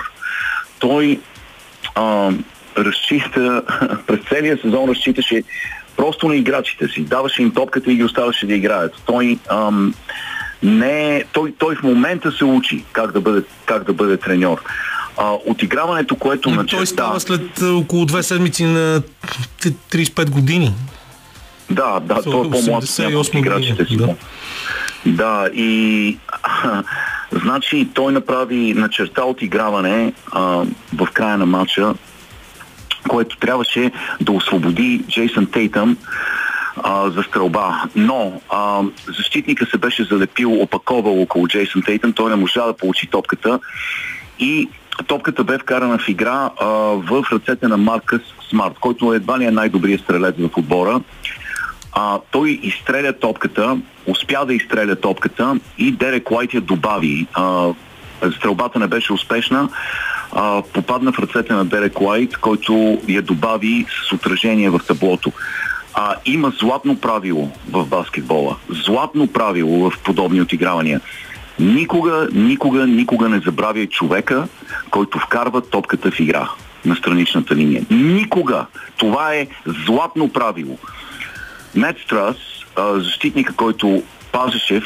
[0.79, 1.19] Той
[1.95, 2.31] а,
[2.77, 3.63] разчита,
[4.07, 5.43] през целия сезон разчиташе
[5.97, 7.01] просто на играчите си.
[7.01, 8.93] Даваше им топката и ги оставаше да играят.
[9.05, 9.93] Той, ам,
[10.63, 14.61] не, той, той в момента се учи как да бъде, как да бъде треньор.
[15.17, 16.77] А, отиграването, което И начерта...
[16.77, 19.01] той става след а, около две седмици на
[19.61, 20.73] т- 35 години.
[21.69, 23.97] Да, да, той е по-млад от 88 някои от играчите си.
[23.97, 24.15] Да.
[25.05, 26.17] да, и
[27.31, 30.41] значи той направи начерта отиграване а,
[30.93, 31.93] в края на матча,
[33.07, 33.91] което трябваше
[34.21, 35.97] да освободи Джейсън Тейтъм
[36.83, 37.83] а, за стрелба.
[37.95, 38.81] Но а,
[39.17, 43.59] защитника се беше залепил, опаковал около Джейсън Тейтъм, той не можа да получи топката
[44.39, 44.69] и
[45.07, 46.65] топката бе вкарана в игра а,
[46.97, 51.01] в ръцете на Маркъс Смарт, който едва ли е най-добрият стрелец в отбора.
[51.93, 53.77] А, той изстреля топката,
[54.07, 57.27] успя да изстреля топката и Дерек Уайт я добави.
[57.33, 57.67] А,
[58.37, 59.69] стрелбата не беше успешна,
[60.31, 65.31] а, попадна в ръцете на Дерек Уайт, който я добави с отражение в таблото.
[65.93, 68.57] А, има златно правило в баскетбола.
[68.69, 71.01] Златно правило в подобни отигравания.
[71.59, 74.47] Никога, никога, никога не забравяй човека,
[74.89, 76.49] който вкарва топката в игра
[76.85, 77.85] на страничната линия.
[77.89, 78.65] Никога!
[78.97, 79.47] Това е
[79.85, 80.77] златно правило.
[81.75, 82.35] Мет Страс,
[82.77, 84.81] защитника, който пазеше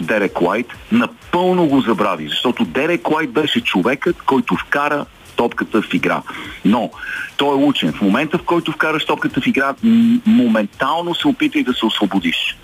[0.00, 6.22] Дерек Уайт, напълно го забрави, защото Дерек Уайт беше човекът, който вкара топката в игра.
[6.64, 6.90] Но
[7.36, 7.92] той е учен.
[7.92, 9.74] В момента, в който вкараш топката в игра,
[10.26, 12.56] моментално се опитай да се освободиш.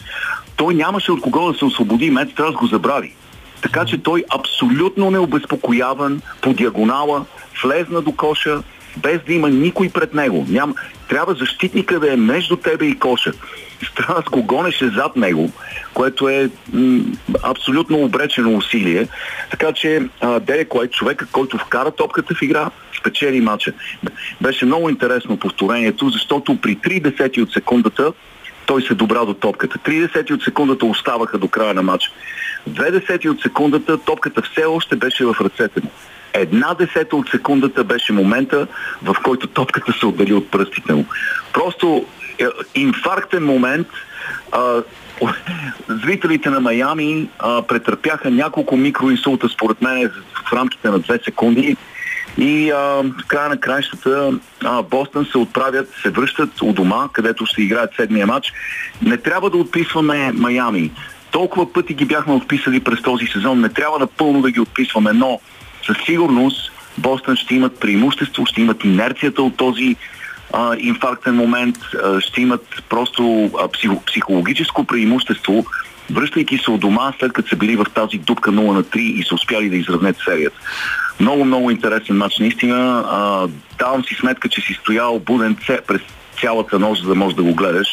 [0.56, 3.14] Той нямаше от кого да се освободи, Мет Страс го забрави.
[3.62, 7.24] Така че той абсолютно необезпокояван по диагонала,
[7.64, 8.62] влезна до коша,
[8.96, 10.46] без да има никой пред него.
[10.48, 10.74] Ням...
[11.08, 13.32] Трябва защитника да е между тебе и коша.
[13.86, 15.50] Странс го гонеше зад него,
[15.94, 17.04] което е м-
[17.42, 19.08] абсолютно обречено усилие.
[19.50, 22.70] Така че а, Дерек Уайт, човека, който вкара топката в игра,
[23.00, 23.72] спечели матча.
[24.40, 28.12] Беше много интересно повторението, защото при 3 десети от секундата
[28.66, 29.78] той се добра до топката.
[29.78, 32.10] 3 десети от секундата оставаха до края на матча.
[32.66, 35.90] Две десети от секундата топката все още беше в ръцете му.
[36.32, 38.66] Една десета от секундата беше момента,
[39.02, 41.04] в който топката се отдели от пръстите му.
[41.52, 42.06] Просто
[42.74, 43.86] инфарктен момент.
[44.52, 44.82] А,
[45.88, 50.10] зрителите на Майами а, претърпяха няколко микроинсулта, според мен,
[50.48, 51.76] в рамките на две секунди.
[52.38, 54.32] И а, в края на краищата
[54.64, 58.52] а, Бостън се отправят, се връщат у дома, където ще играят седмия матч.
[59.02, 60.90] Не трябва да отписваме Майами.
[61.30, 63.60] Толкова пъти ги бяхме отписали през този сезон.
[63.60, 65.40] Не трябва напълно да ги отписваме, но
[65.86, 69.96] със сигурност Бостън ще имат преимущество, ще имат инерцията от този
[70.52, 75.64] а, инфарктен момент, а, ще имат просто а, психо, психологическо преимущество,
[76.10, 79.24] връщайки се от дома, след като са били в тази дупка 0 на 3 и
[79.24, 80.56] са успяли да изравнят серията.
[81.20, 83.04] Много, много интересен матч, наистина.
[83.10, 83.48] А,
[83.78, 86.00] давам си сметка, че си стоял буден през
[86.40, 87.88] цялата нощ, за да можеш да го гледаш.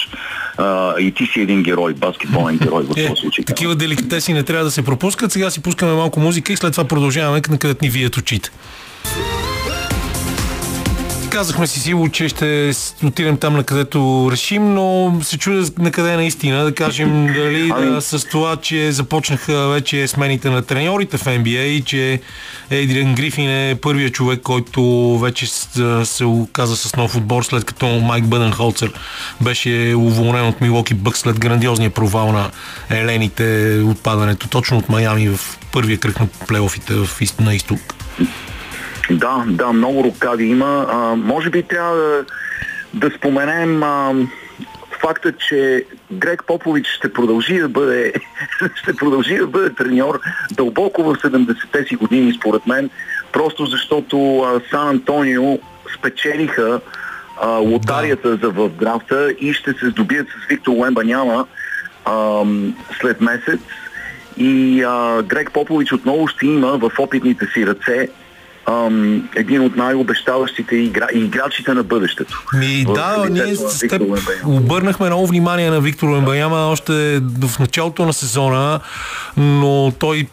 [0.58, 3.46] А, и ти си един герой, баскетболен герой в Е, този случай.
[3.46, 5.32] такива деликатеси не трябва да се пропускат.
[5.32, 8.50] Сега си пускаме малко музика и след това продължаваме, където ни вият очите.
[11.40, 12.72] Казахме си сило, че ще
[13.04, 16.64] отидем там, на където решим, но се чудя на къде е наистина.
[16.64, 21.64] Да кажем, дали Ами- да, с това, че започнаха вече смените на треньорите в NBA
[21.64, 22.22] и че
[22.70, 24.84] Ейдриан Грифин е първият човек, който
[25.20, 25.48] вече
[26.04, 28.94] се оказа с нов отбор, след като Майк Бъденхолцер
[29.42, 32.52] беше уволнен от Милоки Бък след грандиозния провал на
[32.90, 35.40] Елените, отпадането точно от Майами в
[35.72, 36.94] първия кръг на плейофите
[37.40, 37.96] на изток.
[39.12, 40.86] Да, да, много рукави има.
[40.90, 42.26] А, може би трябва да,
[42.94, 44.14] да споменем а,
[45.02, 48.14] факта, че Грег Попович ще продължи да бъде,
[48.76, 50.20] ще продължи да бъде треньор
[50.52, 52.90] дълбоко в 70-те си години, според мен,
[53.32, 55.60] просто защото а, Сан Антонио
[55.98, 56.82] спечелиха
[57.42, 61.46] а, лотарията за в драфта и ще се здобият с Виктор Уембаняма
[62.06, 62.44] а,
[63.02, 63.60] след месец.
[64.38, 68.10] И а, Грег Попович отново ще има в опитните си ръце
[68.70, 71.08] ам, един от най-обещаващите игра...
[71.14, 72.44] играчите на бъдещето.
[72.54, 74.02] Ми да, ние с теб
[74.46, 78.80] обърнахме много внимание на Виктор Уембаяма още в началото на сезона,
[79.38, 80.28] но той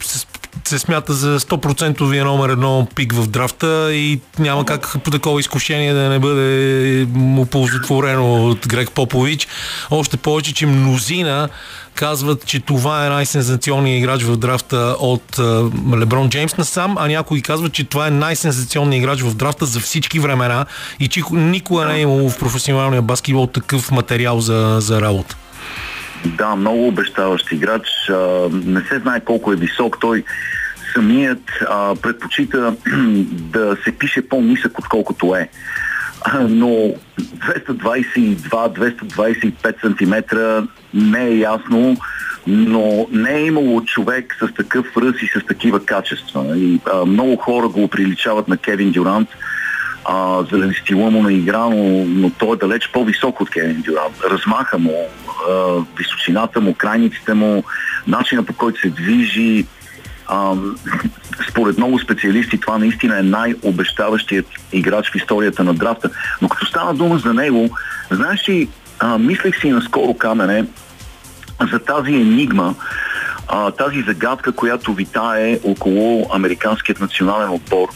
[0.64, 5.92] се, смята за 100% номер едно пик в драфта и няма как по такова изкушение
[5.92, 9.48] да не бъде му оползотворено от Грег Попович.
[9.90, 11.48] Още повече, че мнозина
[11.94, 15.38] казват, че това е най-сензационният играч в драфта от
[15.96, 20.18] Леброн Джеймс насам, а някои казват, че това е най-сензационният играч в драфта за всички
[20.18, 20.66] времена
[21.00, 25.36] и че никога не е имало в професионалния баскетбол такъв материал за, за работа.
[26.24, 27.88] Да, много обещаващ играч.
[28.10, 30.00] А, не се знае колко е висок.
[30.00, 30.24] Той
[30.94, 32.76] самият а, предпочита
[33.30, 35.48] да се пише по-нисък, отколкото е.
[36.24, 40.14] А, Но 222-225 см
[40.94, 41.96] не е ясно,
[42.46, 46.58] но не е имало човек с такъв ръс и с такива качества.
[46.58, 49.34] И, а, много хора го приличават на Кевин Дюрант а,
[50.50, 54.14] заради стила му на игра, но, но той е далеч по-висок от Кевин Дюрант.
[54.30, 55.08] Размаха му,
[55.50, 55.52] а,
[55.98, 57.64] височината му, крайниците му,
[58.06, 59.66] начина по който се движи.
[60.26, 60.52] А,
[61.50, 66.10] според много специалисти това наистина е най-обещаващият играч в историята на драфта.
[66.42, 67.70] Но като стана дума за него,
[68.10, 70.64] знаеш ли, а, мислех си наскоро камене
[71.72, 72.74] за тази енигма,
[73.48, 77.88] а, тази загадка, която витае около американският национален отбор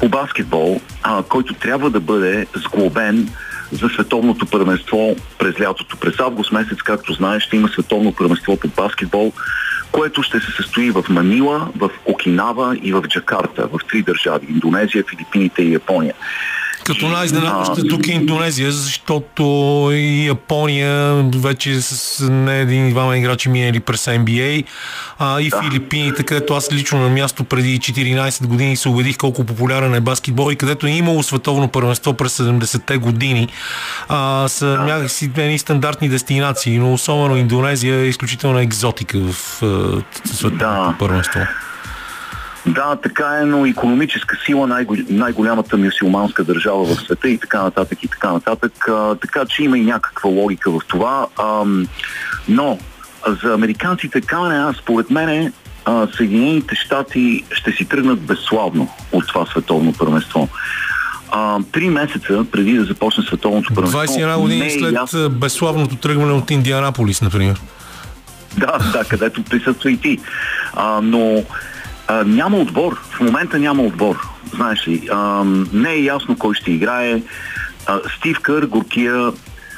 [0.00, 3.28] по баскетбол, а, който трябва да бъде сглобен
[3.72, 5.96] за световното първенство през лятото.
[5.96, 9.32] През август месец, както знаеш, ще има световно първенство по баскетбол,
[9.92, 15.04] което ще се състои в Манила, в Окинава и в Джакарта, в три държави– Индонезия,
[15.10, 16.14] Филипините и Япония.
[16.88, 19.42] Като най-изненадваща тук е Индонезия, защото
[19.92, 24.64] и Япония вече с не един и двама играчи минали през NBA,
[25.18, 29.94] а и Филипините, където аз лично на място преди 14 години се убедих колко популярен
[29.94, 33.48] е баскетбол и където е имало световно първенство през 70-те години,
[34.08, 40.58] а, са някакси едни стандартни дестинации, но особено Индонезия е изключителна екзотика в а, световното
[40.58, 40.94] Да.
[40.98, 41.40] първенство.
[42.68, 48.02] Да, така е, но економическа сила, най-гол- най-голямата мюсюлманска държава в света и така нататък
[48.02, 48.88] и така нататък.
[48.88, 51.26] А, така че има и някаква логика в това.
[51.40, 51.86] Ам,
[52.48, 52.78] но
[53.42, 55.52] за американците, камене, аз според мене
[55.84, 60.48] а, Съединените щати ще си тръгнат безславно от това световно първенство.
[61.32, 63.98] а, три месеца преди да започне световното първенство.
[64.00, 67.60] 21 години не е след ясно- безславното тръгване от Индианаполис, например.
[68.56, 70.18] Да, да, където присъства и ти.
[70.74, 71.42] А, но
[72.08, 73.00] а, няма отбор.
[73.10, 74.16] В момента няма отбор.
[74.54, 77.22] Знаеш ли, а, не е ясно кой ще играе.
[77.86, 79.32] А, Стив Кър, горкия,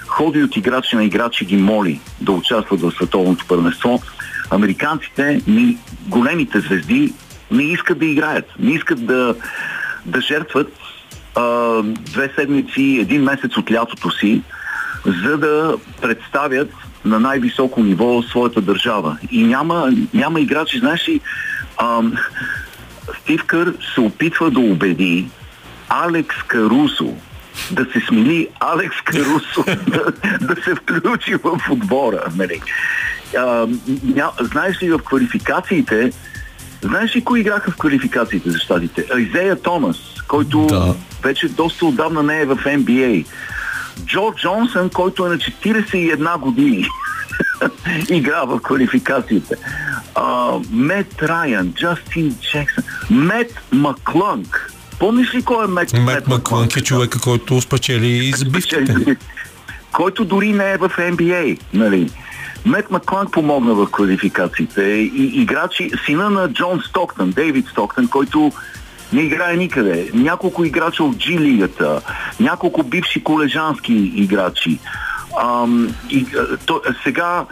[0.06, 4.02] ходи от играчи на играчи ги моли да участват в световното първенство.
[4.50, 5.76] Американците, ни,
[6.08, 7.12] големите звезди,
[7.50, 8.46] не искат да играят.
[8.58, 9.34] Не искат да,
[10.06, 10.72] да жертват
[11.36, 14.42] а, две седмици, един месец от лятото си,
[15.22, 16.70] за да представят
[17.04, 19.18] на най-високо ниво своята държава.
[19.30, 21.20] И няма, няма играчи, знаеш ли,
[21.82, 22.12] ам,
[23.20, 25.28] Стив Кър се опитва да убеди
[25.88, 27.14] Алекс Карусо
[27.70, 32.24] да се смени Алекс Карусо да, да се включи в отбора.
[32.36, 32.60] Нали.
[33.38, 33.66] А,
[34.04, 36.12] ня, знаеш ли в квалификациите
[36.82, 39.06] Знаеш ли кои играха в квалификациите за щатите?
[39.14, 39.96] Айзея Томас,
[40.28, 40.94] който Да.
[41.22, 43.26] вече доста отдавна не е в NBA.
[44.06, 46.86] Джо Джонсън, който е на 41 години.
[48.08, 49.54] игра в квалификациите.
[50.22, 54.72] А, Мет Райан, Джастин Джексън, Мет Маклънк.
[54.98, 59.16] Помниш ли кой е Мет, Мет Маклънк е човека, който спечели забивките.
[59.92, 62.10] който дори не е в NBA, нали?
[62.66, 68.52] Мет Макланг помогна в квалификациите и играчи, сина на Джон Стоктън, Дейвид Стоктън, който
[69.12, 70.10] не играе никъде.
[70.14, 72.00] Няколко играча от G лигата,
[72.40, 74.78] няколко бивши колежански играчи.
[75.42, 76.26] Ам, и,
[76.66, 77.44] то, сега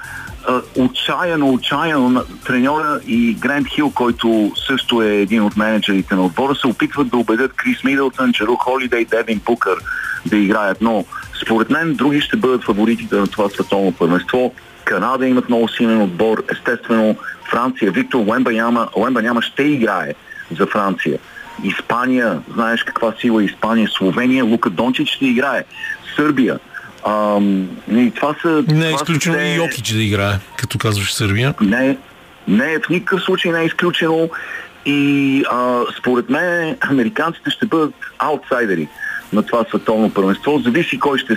[0.78, 6.55] отчаяно, отчаяно на треньора и Грент Хил, който също е един от менеджерите на отбора,
[6.55, 9.78] се опитват да убедят Крис Мидълтън, Джеру Холидей, Девин Букър
[10.26, 10.80] да играят.
[10.80, 11.05] Но
[11.42, 14.55] според мен други ще бъдат фаворитите на това световно първенство.
[14.84, 17.16] Канада имат много силен отбор, естествено
[17.51, 20.14] Франция, Виктор Уембаняма, Уембаняма ще играе
[20.59, 21.18] за Франция.
[21.64, 25.64] Испания, знаеш каква сила е Испания, Словения, Лука Дончич ще играе.
[26.16, 26.59] Сърбия.
[27.09, 28.64] Ам, и това са...
[28.68, 31.54] Не е това са изключено и Йокич да играе, като казваш Сърбия.
[31.61, 31.96] не,
[32.48, 34.30] не в никакъв случай не е изключено
[34.86, 38.88] и а, според мен американците ще бъдат аутсайдери
[39.32, 40.59] на това световно първенство.
[40.59, 41.36] Зависи кой ще,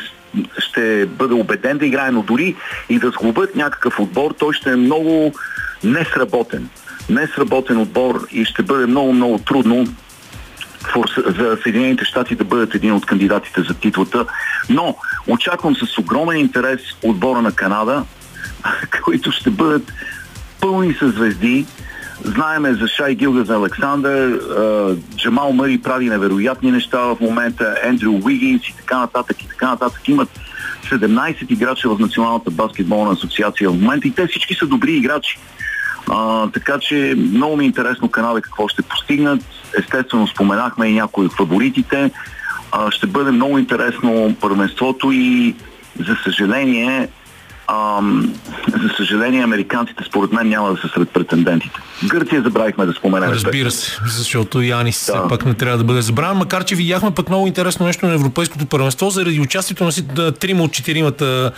[0.58, 2.56] ще бъде убеден да играе, но дори
[2.90, 5.34] и да сглобят някакъв отбор, той ще е много
[5.84, 6.70] несработен.
[7.10, 9.88] Несработен отбор и ще бъде много-много трудно
[11.40, 14.26] за Съединените щати да бъдат един от кандидатите за титлата.
[14.70, 18.04] Но очаквам с огромен интерес отбора на Канада,
[19.04, 19.94] които ще бъдат
[20.62, 21.66] пълни с звезди.
[22.24, 28.68] Знаеме за Шай Гилгаз Александър, а, Джамал Мъри прави невероятни неща в момента, Ендрю Уигинс
[28.70, 30.08] и така нататък и така нататък.
[30.08, 30.30] Имат
[30.92, 35.40] 17 играча в Националната баскетболна асоциация в момента и те всички са добри играчи.
[36.10, 39.42] А, така че много ми е интересно Канада какво ще постигнат.
[39.78, 42.12] Естествено споменахме и някои фаворитите.
[42.72, 45.56] А, ще бъде много интересно първенството и
[46.00, 47.08] за съжаление
[47.72, 48.34] Ам,
[48.68, 51.80] за съжаление, американците според мен няма да са сред претендентите.
[52.08, 53.30] Гърция забравихме да споменем.
[53.30, 55.28] Разбира се, защото Янис все Да.
[55.28, 58.66] пак не трябва да бъде забравен, макар че видяхме пък много интересно нещо на Европейското
[58.66, 61.52] първенство, заради участието на трима от четиримата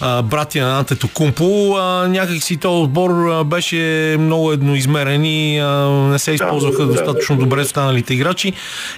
[0.00, 1.76] а, братя на Антето Кумпо.
[1.76, 6.86] А, някак си този отбор а, беше много едноизмерен и а, не се използваха да,
[6.86, 7.42] достатъчно да.
[7.42, 8.52] добре останалите играчи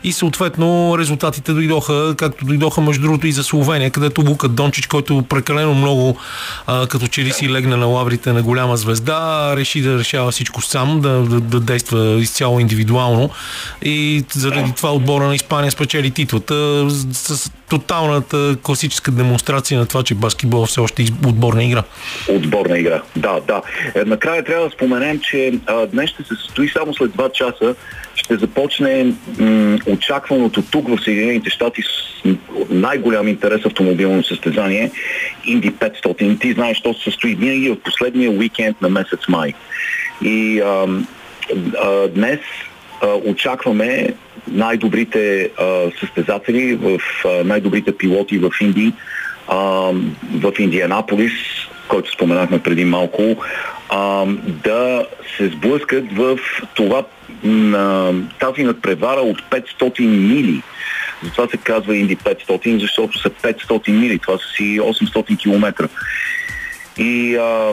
[0.04, 5.22] и съответно резултатите дойдоха, както дойдоха между другото и за Словения, където Лука Дончич, който
[5.22, 6.16] прекалено много
[6.66, 10.62] а, като че ли си легна на лаврите на голяма звезда, реши да решава всичко
[10.62, 13.30] сам, да, да, да действа изцяло индивидуално
[13.82, 20.02] и заради това отбора на Испания спечели титлата с, с тоталната класическа демонстрация на това,
[20.02, 21.82] че баскетбол все още из- отборна игра.
[22.28, 23.02] Отборна игра.
[23.16, 23.62] Да, да.
[23.94, 27.74] Е, накрая трябва да споменем, че а, днес ще се състои само след 2 часа.
[28.20, 31.86] Ще започне м- очакваното тук в Съединените щати с
[32.70, 34.90] най-голям интерес автомобилно състезание
[35.44, 36.40] Инди 500.
[36.40, 39.54] Ти знаеш, то се състои винаги от последния уикенд на месец май.
[40.24, 40.86] И а,
[41.82, 42.40] а, днес
[43.02, 44.08] а, очакваме
[44.48, 48.92] най-добрите а, състезатели, в а, най-добрите пилоти в Индии,
[49.48, 49.56] а,
[50.34, 51.32] в Индианаполис,
[51.90, 53.36] който споменахме преди малко,
[53.88, 56.38] а, да се сблъскат в
[56.74, 57.02] това,
[57.44, 60.62] м, тази надпревара от 500 мили.
[61.24, 64.18] Затова се казва Инди 500, защото са 500 мили.
[64.18, 65.88] Това са си 800 км.
[66.98, 67.72] И а,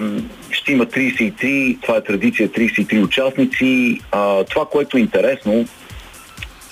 [0.51, 3.99] ще има 33, това е традиция, 33 участници.
[4.11, 5.65] А, това, което е интересно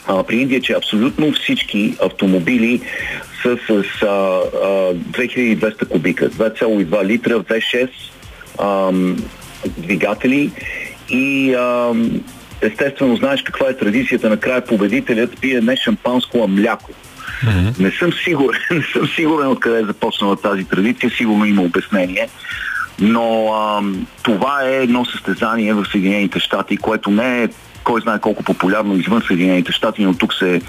[0.07, 2.81] а, при Индия, че абсолютно всички автомобили
[3.41, 7.89] са с а, а, 2200 кубика, 2,2 литра, V6
[8.61, 9.17] ам,
[9.77, 10.51] двигатели
[11.09, 12.21] и ам,
[12.61, 16.91] естествено знаеш каква е традицията, накрая победителят пие не шампанско, а мляко.
[17.43, 17.79] Mm-hmm.
[17.79, 22.29] Не съм сигурен, не съм сигурен откъде е започнала тази традиция, сигурно има обяснение.
[22.99, 23.81] Но а,
[24.23, 27.49] това е едно състезание в Съединените щати, което не е
[27.85, 30.61] кой знае колко популярно извън Съединените щати, но тук се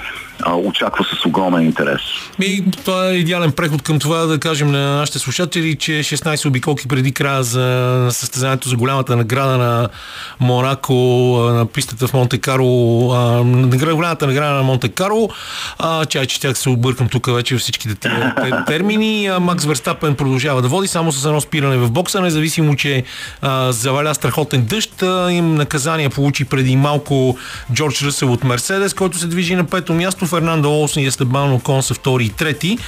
[0.42, 2.00] а, очаква с огромен интерес.
[2.40, 6.88] И това е идеален преход към това да кажем на нашите слушатели, че 16 обиколки
[6.88, 9.88] преди края за състезанието за голямата награда на
[10.40, 10.94] Монако
[11.52, 13.08] на пистата в Монте Карло,
[13.94, 15.30] голямата награда на Монте Карло,
[16.08, 18.10] чай, че тях се объркам тук вече всичките
[18.66, 19.30] термини.
[19.40, 23.04] Макс Верстапен продължава да води само с едно спиране в бокса, независимо, че
[23.42, 25.02] а, заваля страхотен дъжд.
[25.30, 27.38] Им наказание получи преди малко
[27.72, 31.82] Джордж Ръсел от Мерседес, който се движи на пето място Фернандо Олсен и Естебан Окон
[31.82, 32.78] са втори и трети.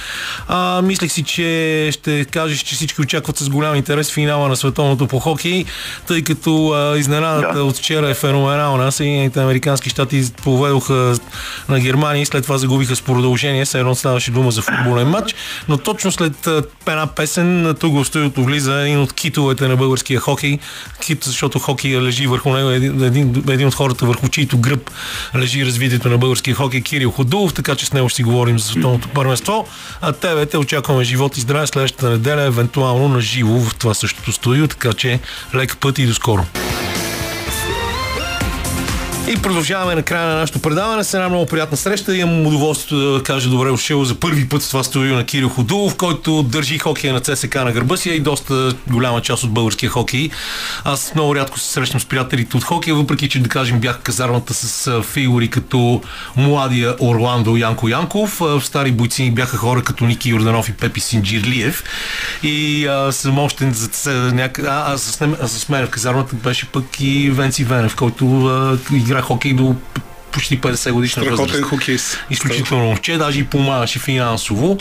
[0.47, 5.07] А, мислех си, че ще кажеш, че всички очакват с голям интерес финала на световното
[5.07, 5.65] по хокей,
[6.07, 7.63] тъй като а, изненадата да.
[7.63, 8.91] от вчера е феноменална.
[8.91, 11.15] Съединените американски щати поведоха
[11.69, 13.65] на Германия и след това загубиха с продължение.
[13.65, 15.35] Все едно ставаше дума за футболен матч.
[15.67, 16.47] Но точно след
[16.87, 20.59] една песен тук в студиото влиза един от китовете на българския хокей.
[21.01, 24.91] Кит, защото хокей лежи върху него, един, един, един от хората върху чието гръб
[25.35, 28.59] лежи развитието на българския хокей, Кирил Ход Абдулов, така че с него ще си говорим
[28.59, 29.67] за световното първенство.
[30.01, 34.31] А тебе те очакваме живот и здраве следващата неделя, евентуално на живо в това същото
[34.31, 35.19] студио, така че
[35.55, 36.45] лек път и до скоро.
[39.27, 42.17] И продължаваме на края на нашето предаване с една много приятна среща.
[42.17, 45.95] Имам удоволствието да кажа добре дошъл за първи път в това студио на Кирил Ходулов,
[45.95, 50.29] който държи хокея на ЦСК на гърба си и доста голяма част от българския хокей.
[50.83, 54.53] Аз много рядко се срещам с приятелите от хокея, въпреки че да кажем бях казармата
[54.53, 56.01] с фигури като
[56.35, 58.41] младия Орландо Янко Янков.
[58.61, 61.83] Стари бойци бяха хора като Ники Йорданов и Пепи Синджирлиев.
[62.43, 64.67] И а, съм още за някъде.
[64.67, 68.77] А, а, с, а с мен в казармата беше пък и Венци Венев, който а,
[69.09, 69.75] игра хокей до
[70.31, 71.61] почти 50 годишна възраст.
[71.61, 72.17] хокейст.
[72.29, 74.77] Изключително момче, даже и помагаше финансово.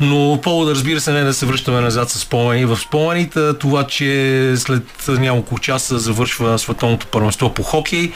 [0.00, 2.64] Но повода, разбира се, не е да се връщаме назад с спомени.
[2.64, 8.12] В спомените това, че след няколко часа завършва световното първенство по хокей,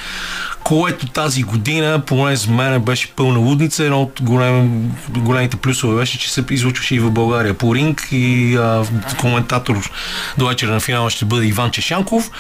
[0.65, 3.85] което тази година, поне за мен, беше пълна лудница.
[3.85, 8.57] Едно от голем, големите плюсове беше, че се излучваше и в България по ринг и
[8.57, 8.85] а,
[9.21, 9.91] коментатор
[10.39, 12.31] до вечера на финала ще бъде Иван Чешанков.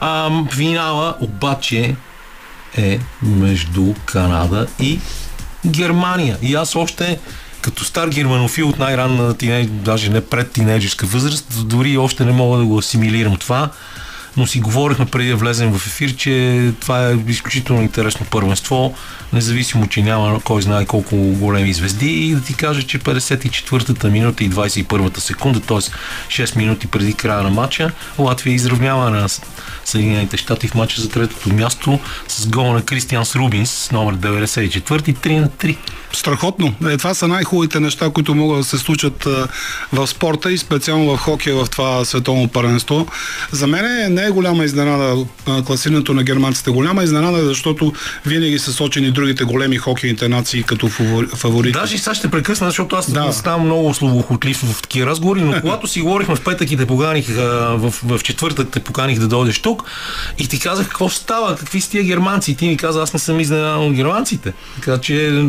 [0.00, 1.94] А, финала обаче
[2.76, 4.98] е между Канада и
[5.66, 6.38] Германия.
[6.42, 7.18] И аз още
[7.60, 12.58] като стар германофил от най-ранна тинейдж, даже не пред тинейджерска възраст, дори още не мога
[12.58, 13.70] да го асимилирам това,
[14.36, 18.94] но си говорихме преди да влезем в ефир, че това е изключително интересно първенство,
[19.32, 24.44] независимо, че няма кой знае колко големи звезди и да ти кажа, че 54-та минута
[24.44, 25.76] и 21-та секунда, т.е.
[25.76, 29.28] 6 минути преди края на матча, Латвия изравнява на
[29.84, 35.40] Съединените щати в матча за третото място с гол на Кристианс Рубинс, номер 94, 3
[35.40, 35.76] на 3.
[36.12, 36.74] Страхотно.
[36.88, 39.28] Е, това са най-хубавите неща, които могат да се случат
[39.92, 43.06] в спорта и специално в хокея в това световно паренство.
[43.52, 45.26] За мен не е голяма изненада
[45.66, 46.70] класирането на германците.
[46.70, 47.92] Голяма изненада, защото
[48.26, 50.88] винаги са сочени другите големи хокейните нации като
[51.36, 51.72] фаворити.
[51.72, 53.32] Даже и сега ще прекъсна, защото аз да.
[53.32, 57.26] ставам много словохотлив в такива разговори, но когато си говорихме в петък и те поканих,
[57.28, 59.84] в, в четвъртък те поканих да дойдеш тук
[60.38, 62.50] и ти казах какво става, какви са тия германци.
[62.50, 64.52] И ти ми каза, аз не съм изненадан от германците.
[64.74, 65.44] Така че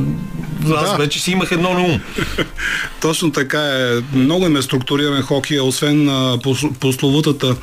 [0.75, 0.97] аз да.
[0.97, 1.99] вече си имах едно на ум.
[3.01, 4.17] Точно така е.
[4.17, 6.37] Много им е структуриран хокей, освен а,
[6.79, 7.55] пословутата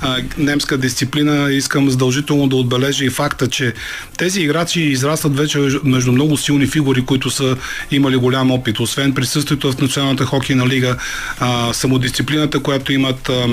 [0.00, 3.74] а, немска дисциплина, искам задължително да отбележа и факта, че
[4.18, 7.56] тези играчи израстват вече между много силни фигури, които са
[7.90, 8.80] имали голям опит.
[8.80, 10.96] Освен присъствието в Националната хокейна лига,
[11.40, 13.46] а, самодисциплината, която имат а,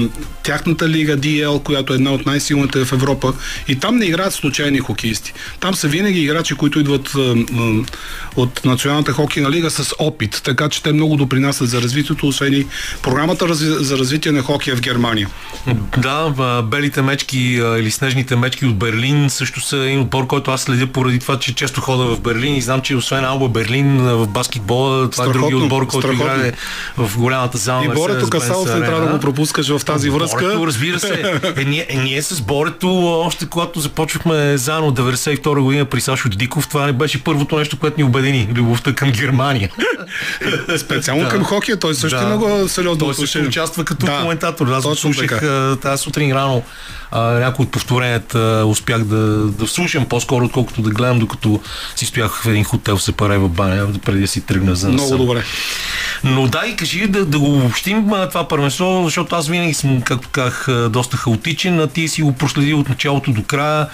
[0.44, 3.34] тяхната лига DL, която е една от най-силните в Европа.
[3.68, 5.34] И там не играят случайни хокеисти.
[5.60, 7.84] Там са винаги играчи, които идват а, а,
[8.36, 12.66] от Националната хокейна лига с опит, така че те много допринасят за развитието, освен и
[13.02, 15.30] програмата за развитие на хокея в Германия.
[15.98, 17.40] Да, белите мечки
[17.80, 21.56] или снежните мечки от Берлин също са един отбор, който аз следя поради това, че
[21.56, 25.56] често хода в Берлин и знам, че освен Алба Берлин в баскетбола, това е други
[25.56, 26.54] отбор, който играе
[26.98, 27.86] в голямата зала.
[27.86, 30.44] И Борето Касалов не трябва да го пропускаш в тази връзка.
[30.44, 31.18] Борето, разбира се.
[31.58, 36.68] Е, ние, е, ние с Борето, още когато започвахме заедно 92 година при Сашо Диков,
[36.68, 38.50] това не беше първото нещо, което ни обедини.
[38.56, 39.70] Любовта към Германия.
[40.78, 41.30] Специално да.
[41.30, 42.26] към хокея, той също да.
[42.26, 44.20] много сериозно Той също участва като да.
[44.22, 44.68] коментатор.
[44.68, 45.42] Аз го слушах
[45.82, 46.64] тази сутрин рано
[47.12, 49.18] а, някои от повторенията успях да,
[49.48, 51.62] да слушам по-скоро, отколкото да гледам, докато
[51.96, 55.18] си стоях в един хотел в Сепарева баня, преди да си тръгна за Много съм.
[55.18, 55.44] добре.
[56.24, 60.30] Но да, и кажи да, да го обобщим това първенство, защото аз винаги съм, както
[60.30, 63.88] казах, доста хаотичен, а ти си го проследил от началото до края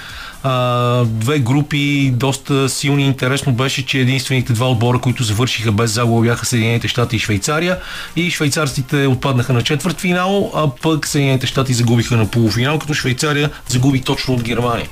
[0.43, 3.05] а, две групи, доста силни.
[3.05, 7.77] Интересно беше, че единствените два отбора, които завършиха без загуба бяха Съединените щати и Швейцария.
[8.15, 13.49] И швейцарците отпаднаха на четвърт финал, а пък Съединените щати загубиха на полуфинал, като Швейцария
[13.67, 14.87] загуби точно от Германия.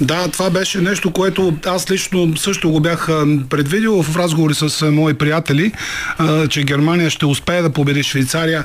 [0.00, 3.06] Да, това беше нещо, което аз лично също го бях
[3.50, 5.72] предвидил в разговори с мои приятели,
[6.50, 8.64] че Германия ще успее да победи Швейцария.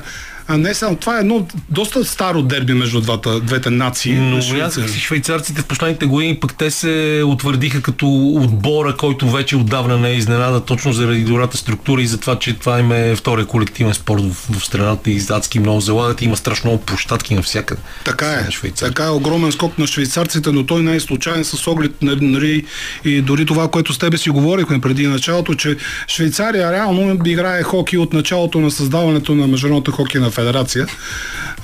[0.52, 4.14] А не само това е едно доста старо дерби между двата, двете нации.
[4.14, 9.98] Но си швейцарците в последните години пък те се утвърдиха като отбора, който вече отдавна
[9.98, 13.46] не е изненада, точно заради добрата структура и за това, че това им е втория
[13.46, 16.22] колективен спорт в, в страната и адски много залагат.
[16.22, 17.80] Има страшно много площадки навсякъде.
[18.04, 18.48] Така е.
[18.78, 22.64] Така е огромен скок на швейцарците, но той не е случайен с оглед нали,
[23.04, 25.76] и дори това, което с тебе си говорихме преди началото, че
[26.08, 30.39] Швейцария реално играе хоки от началото на създаването на Международната хокейна федерация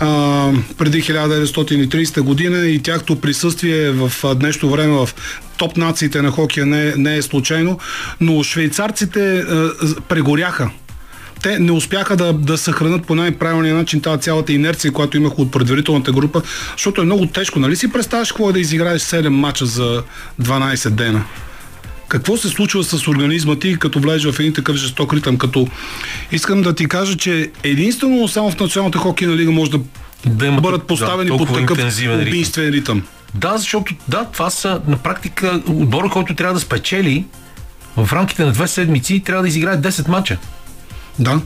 [0.01, 5.09] а, преди 1930 година и тяхто присъствие в днешно време в
[5.57, 7.79] топ нациите на хокея не, не е случайно,
[8.21, 9.71] но швейцарците а,
[10.09, 10.71] прегоряха
[11.43, 15.53] те не успяха да, да съхранят по най-правилния начин тази цялата инерция, която имах от
[15.53, 16.43] предварителната група,
[16.77, 17.59] защото е много тежко.
[17.59, 20.03] Нали си представяш какво е да изиграеш 7 мача за
[20.43, 21.25] 12 дена?
[22.09, 25.39] Какво се случва с организма ти, като влезеш в един такъв жесток ритъм?
[25.39, 25.69] Като
[26.33, 29.79] искам да ти кажа, че единствено само в Националната хокейна лига може да,
[30.27, 31.79] да бъдат поставени да, под такъв
[32.23, 33.03] убийствен ритъм.
[33.35, 37.25] Да, защото да, това са на практика отбора, който трябва да спечели
[37.97, 40.39] в рамките на две седмици трябва да изиграе 10 мача.
[41.19, 41.41] Да.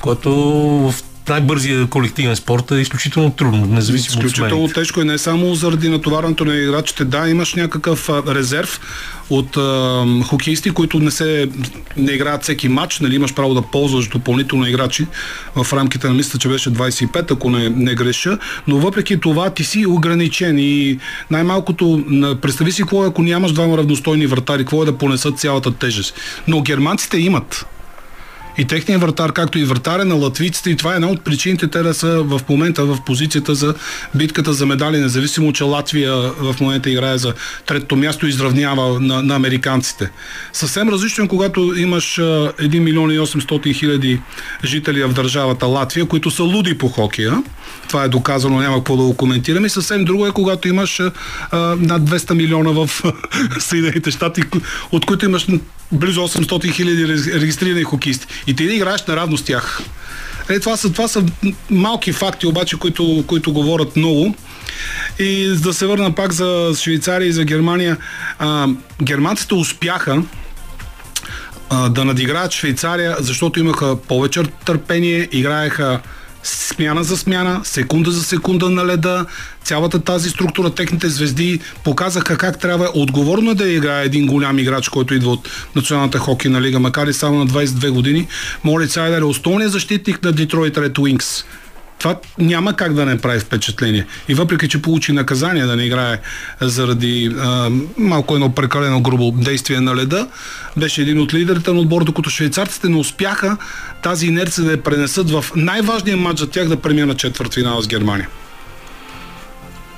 [0.00, 0.94] Което в
[1.28, 6.44] най-бързия колективен спорт е изключително трудно, независимо Изключително от тежко и не само заради натоварването
[6.44, 7.04] на играчите.
[7.04, 8.80] Да, имаш някакъв резерв
[9.30, 11.48] от а, хокеисти, които не се
[11.96, 15.06] не играят всеки матч, нали имаш право да ползваш допълнително играчи
[15.56, 19.64] в рамките на мисля, че беше 25, ако не, не греша, но въпреки това ти
[19.64, 20.98] си ограничен и
[21.30, 22.04] най-малкото
[22.42, 26.14] представи си какво е, ако нямаш двама равностойни вратари, какво е да понесат цялата тежест.
[26.48, 27.66] Но германците имат
[28.58, 30.70] и техният вратар, както и вратаря на латвийците.
[30.70, 33.74] И това е една от причините те да са в момента в позицията за
[34.14, 37.34] битката за медали, независимо, че Латвия в момента играе за
[37.66, 40.10] третото място и изравнява на, на американците.
[40.52, 44.20] Съвсем различно, е, когато имаш 1 милион и 800 хиляди
[44.64, 47.42] жители в държавата Латвия, които са луди по хокея.
[47.94, 49.68] Това е доказано, няма какво да го коментираме.
[49.68, 51.10] Съвсем друго е, когато имаш а,
[51.78, 52.90] над 200 милиона в
[53.58, 54.42] Съединените щати,
[54.92, 55.46] от които имаш
[55.92, 58.26] близо 800 хиляди регистрирани хокеисти.
[58.46, 59.82] И ти да играеш наравно с тях.
[60.48, 61.24] Е, това, са, това са
[61.70, 64.34] малки факти, обаче, които, които говорят много.
[65.18, 67.96] И да се върна пак за Швейцария и за Германия,
[68.38, 68.68] а,
[69.02, 70.22] германците успяха
[71.70, 76.00] а, да надиграят Швейцария, защото имаха повече търпение, играеха
[76.44, 79.26] смяна за смяна, секунда за секунда на леда,
[79.64, 85.14] цялата тази структура, техните звезди показаха как трябва отговорно да играе един голям играч, който
[85.14, 88.28] идва от Националната хокейна лига, макар и само на 22 години.
[88.64, 91.44] Моли Сайдер е основният защитник на Детройт Ред Уинкс
[92.04, 94.06] това няма как да не прави впечатление.
[94.28, 96.18] И въпреки, че получи наказание да не играе
[96.60, 100.28] заради а, малко едно прекалено грубо действие на леда,
[100.76, 103.56] беше един от лидерите на отбор, докато швейцарците не успяха
[104.02, 107.88] тази инерция да я пренесат в най-важния матч за тях да премина четвърт финал с
[107.88, 108.28] Германия.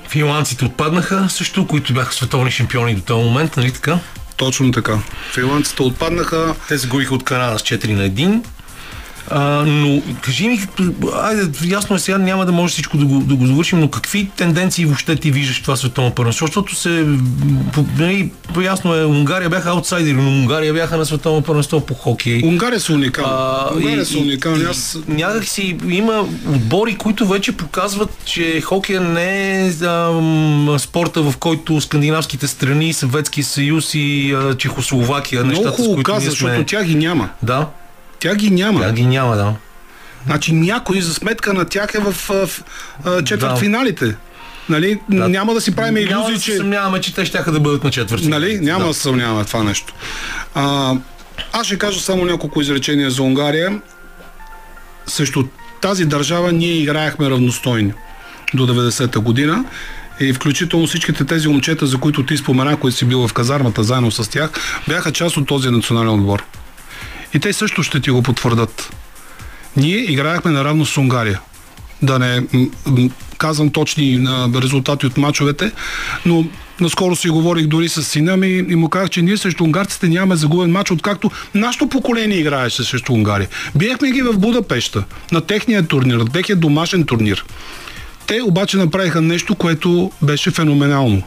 [0.08, 3.98] Финландците отпаднаха също, които бяха световни шампиони до този момент, нали така?
[4.36, 4.98] Точно така.
[5.32, 6.54] Финландците отпаднаха.
[6.68, 8.42] Те загубиха от Канада с 4 на 1.
[9.30, 10.60] А, но кажи ми,
[11.14, 14.30] айде, ясно е сега, няма да може всичко да го, да го завършим, но какви
[14.36, 16.46] тенденции въобще ти виждаш това световно първенство?
[16.46, 17.06] Защото се,
[17.98, 18.30] нали,
[18.62, 22.40] ясно е, Унгария бяха аутсайдери, но Унгария бяха на световно първенство по хокей.
[22.44, 23.32] Унгария са уникални.
[23.76, 24.64] Унгария са уникални.
[24.64, 24.98] Аз...
[25.08, 31.80] Някак си има отбори, които вече показват, че хокея не е а, спорта, в който
[31.80, 36.30] скандинавските страни, Съветския съюз и а, Чехословакия, Много нещата, с които каза, сме...
[36.30, 37.28] защото тях ги няма.
[37.42, 37.66] Да.
[38.26, 38.80] Тя ги няма.
[38.80, 39.54] Тя ги няма, да.
[40.26, 42.62] Значи някой за сметка на тях е в, в,
[43.04, 44.16] в четвъртфиналите.
[44.68, 45.00] Нали?
[45.10, 45.28] Да.
[45.28, 46.56] Няма да си правим иллюзии, няма да че...
[46.56, 48.28] съмняваме, че те ще да бъдат на четвърти.
[48.28, 48.58] Нали?
[48.60, 49.94] Няма да, да съмняваме това нещо.
[50.54, 50.94] А,
[51.52, 53.80] аз ще кажа само няколко изречения за Унгария.
[55.06, 55.48] Също
[55.80, 57.92] тази държава ние играехме равностойни
[58.54, 59.64] до 90-та година.
[60.20, 64.10] И включително всичките тези момчета, за които ти спомена, които си бил в казармата заедно
[64.10, 64.50] с тях,
[64.88, 66.44] бяха част от този национален отбор.
[67.34, 68.92] И те също ще ти го потвърдат.
[69.76, 71.40] Ние играехме наравно с Унгария.
[72.02, 72.42] Да не
[73.38, 74.26] казвам точни
[74.62, 75.72] резултати от мачовете,
[76.26, 76.44] но
[76.80, 80.36] наскоро си говорих дори с сина ми и му казах, че ние срещу унгарците нямаме
[80.36, 83.48] загубен матч, откакто нашето поколение играеше срещу Унгария.
[83.74, 87.44] Биехме ги в Будапешта, на техния турнир, на техния домашен турнир.
[88.26, 91.22] Те обаче направиха нещо, което беше феноменално.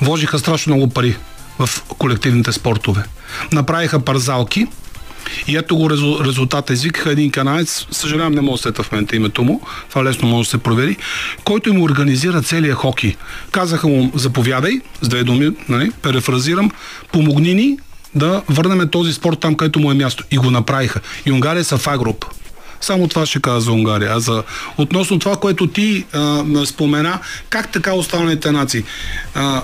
[0.00, 1.16] вложиха страшно много пари
[1.58, 3.04] в колективните спортове.
[3.52, 4.66] Направиха парзалки
[5.46, 6.72] и ето го резу- резултата.
[6.72, 10.46] Извикаха един канадец, съжалявам, не мога да сета в момента името му, това лесно може
[10.46, 10.96] да се провери,
[11.44, 13.16] който им организира целия хоки.
[13.50, 16.70] Казаха му, заповядай, с две думи, нали, перефразирам,
[17.12, 17.78] помогни ни
[18.14, 20.24] да върнем този спорт там, където му е място.
[20.30, 21.00] И го направиха.
[21.26, 22.26] И Унгария са в А група.
[22.80, 24.10] Само това ще кажа за Унгария.
[24.14, 24.42] А за,
[24.78, 27.18] относно това, което ти а, спомена,
[27.50, 28.84] как така останалите нации?
[29.34, 29.62] А,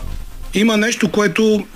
[0.55, 1.67] има нещо, което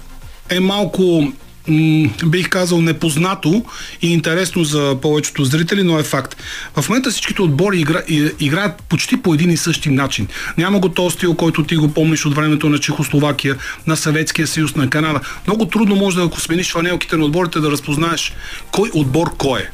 [0.48, 1.32] е малко
[1.68, 3.64] м, бих казал непознато
[4.02, 6.36] и интересно за повечето зрители, но е факт.
[6.76, 8.02] В момента всичките отбори игра,
[8.40, 10.28] играят почти по един и същи начин.
[10.58, 13.56] Няма го този стил, който ти го помниш от времето на Чехословакия,
[13.86, 15.20] на Съветския съюз, на Канада.
[15.46, 18.32] Много трудно може да, ако смениш фанелките на отборите, да разпознаеш
[18.70, 19.70] кой отбор кой е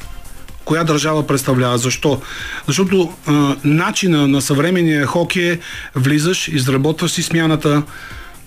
[0.69, 1.77] коя държава представлява.
[1.77, 2.21] Защо?
[2.67, 5.59] Защото а, начина на съвременния хокей е
[5.95, 7.83] влизаш, изработваш си смяната,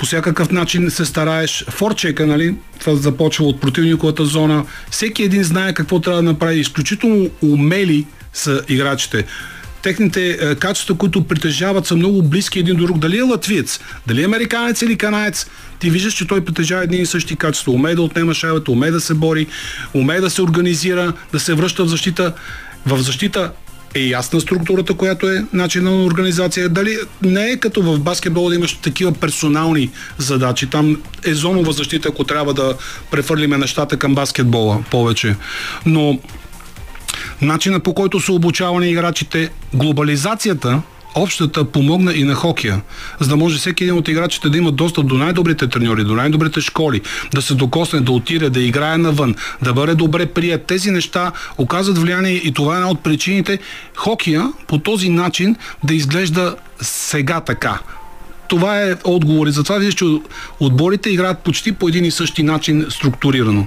[0.02, 1.64] по всякакъв начин се стараеш.
[1.70, 4.64] Форчека, нали, това започва от противниковата зона.
[4.90, 6.60] Всеки един знае какво трябва да направи.
[6.60, 9.24] Изключително умели са играчите.
[9.82, 12.98] Техните е, качества, които притежават, са много близки един до друг.
[12.98, 15.46] Дали е латвиец, дали е американец или канаец,
[15.78, 17.72] ти виждаш, че той притежава едни и същи качества.
[17.72, 19.46] Умее да отнема шайбата, умее да се бори,
[19.94, 22.32] умее да се организира, да се връща в защита.
[22.86, 23.52] В защита
[23.94, 26.68] е ясна структурата, която е начина на организация.
[26.68, 30.66] Дали не е като в баскетбол да имаш такива персонални задачи.
[30.66, 32.74] Там е зонова защита, ако трябва да
[33.10, 35.36] префърлиме нещата към баскетбола повече.
[35.86, 36.18] Но
[37.42, 40.82] начина по който са обучавани играчите, глобализацията,
[41.14, 42.80] общата помогна и на хокея,
[43.20, 46.60] за да може всеки един от играчите да има достъп до най-добрите треньори, до най-добрите
[46.60, 47.00] школи,
[47.34, 50.66] да се докосне, да отиде, да играе навън, да бъде добре прият.
[50.66, 53.58] Тези неща оказват влияние и това е една от причините
[53.96, 57.78] хокея по този начин да изглежда сега така.
[58.48, 60.04] Това е отговор и затова виждаш, че
[60.60, 63.66] отборите играят почти по един и същи начин структурирано.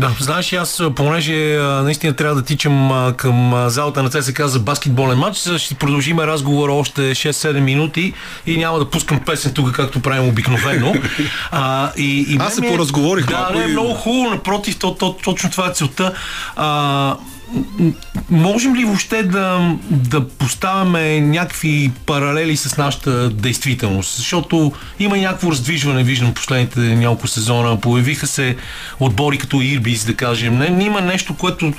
[0.00, 1.34] Да, знаеш, аз, понеже
[1.82, 7.00] наистина трябва да тичам към залата на ЦСКА за баскетболен матч, ще продължим разговора още
[7.00, 8.12] 6-7 минути
[8.46, 10.94] и няма да пускам песен тук, както правим обикновено.
[11.52, 14.94] А, и, и Аз се е- поразговорих Да, не, е и- много хубаво, напротив, то,
[14.94, 16.12] то, точно това е целта.
[16.56, 17.16] А,
[18.30, 24.16] можем ли въобще да, да поставяме някакви паралели с нашата действителност?
[24.16, 27.80] Защото има някакво раздвижване, виждам последните няколко сезона.
[27.80, 28.56] Появиха се
[29.00, 30.58] отбори като Ирбис, да кажем.
[30.58, 31.72] Не, има нещо, което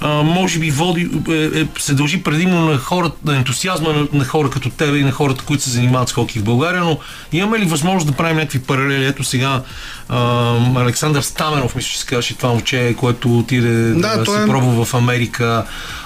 [0.00, 4.24] а, може би води, е, е, се дължи предимно на хората, на ентусиазма на, на
[4.24, 6.98] хора като тебе и на хората, които се занимават с хоки в България, но
[7.32, 9.06] имаме ли възможност да правим някакви паралели?
[9.06, 9.62] Ето сега
[10.08, 14.46] а, Александър Стаменов, мисля, че се казваше това момче, което отиде да, Да, се е-
[14.46, 15.13] пробва в Америка.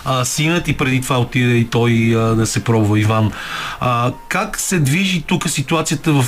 [0.05, 3.33] А, синът и преди това отиде и той а, да се пробва Иван.
[3.81, 6.25] А, как се движи тук ситуацията в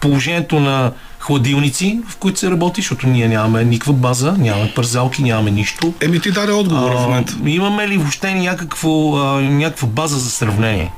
[0.00, 5.50] положението на хладилници, в които се работи, защото ние нямаме никаква база, нямаме пързалки, нямаме
[5.50, 5.94] нищо.
[6.00, 7.36] Еми ти даде отговор в момента.
[7.44, 10.92] А, имаме ли въобще някакво, а, някаква база за сравнение?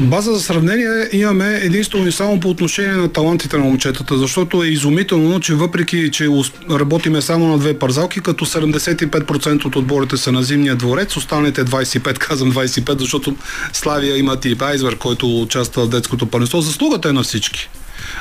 [0.00, 4.66] База за сравнение имаме единствено и само по отношение на талантите на момчетата, защото е
[4.66, 6.28] изумително, че въпреки, че
[6.70, 12.18] работиме само на две парзалки, като 75% от отборите са на зимния дворец, останалите 25,
[12.18, 13.36] казвам 25, защото
[13.72, 16.60] Славия имат и Байзвер, който участва в детското първенство.
[16.60, 17.68] Заслугата е на всички.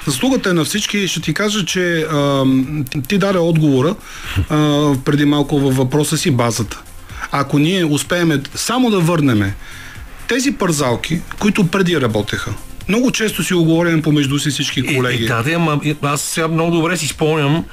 [0.07, 2.45] Заслугата е на всички и ще ти кажа, че а,
[3.07, 3.95] ти даде отговора
[4.49, 6.81] а, преди малко във въпроса си базата.
[7.31, 9.55] Ако ние успеем само да върнеме
[10.33, 12.53] тези парзалки, които преди работеха,
[12.89, 15.23] много често си оговорим помежду си всички колеги.
[15.23, 17.65] Е, е, да, да, ама аз сега много добре си спомням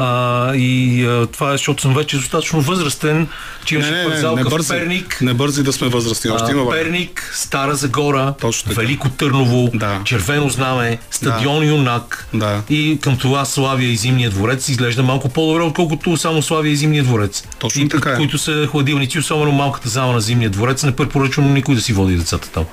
[0.00, 3.28] а, и а, това е, защото съм вече достатъчно възрастен,
[3.64, 6.50] че не, имаше не, не, парзалка не в Перник, не бързи да сме възрастни, още
[6.50, 6.70] има.
[6.70, 8.34] Перник, Стара Загора.
[8.66, 10.00] Велико Търново, Да.
[10.04, 12.62] Червено знаме, стадион Юнак Да.
[12.70, 17.04] и към това Славия и Зимния дворец изглежда малко по-добре, отколкото само Славия и Зимния
[17.04, 17.44] дворец.
[17.58, 18.16] Точно и, така е.
[18.16, 22.16] Които са хладилници, особено малката зала на Зимния дворец, не препоръчвам никой да си води
[22.16, 22.64] децата там.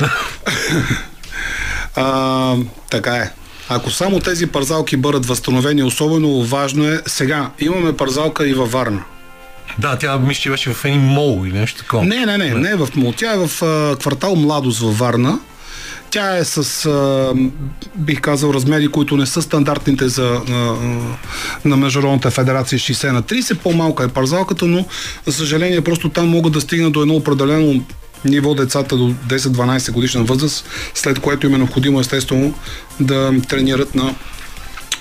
[2.00, 2.56] А,
[2.90, 3.30] така е.
[3.68, 7.50] Ако само тези парзалки бъдат възстановени, особено важно е сега.
[7.58, 9.02] Имаме парзалка и във Варна.
[9.78, 12.04] Да, тя мисля, че беше в един мол или нещо такова.
[12.04, 13.12] Не, не, не, не е в Мул.
[13.16, 15.38] Тя е в а, квартал Младост във Варна.
[16.10, 17.32] Тя е с, а,
[17.94, 20.52] бих казал, размери, които не са стандартните за, а,
[21.64, 23.58] на Международната федерация 60 на 30.
[23.58, 24.84] По-малка е парзалката, но,
[25.26, 27.84] за съжаление, просто там могат да стигнат до едно определено
[28.24, 30.64] ниво децата до 10-12 годишна възраст,
[30.94, 32.54] след което им е необходимо естествено
[33.00, 34.14] да тренират на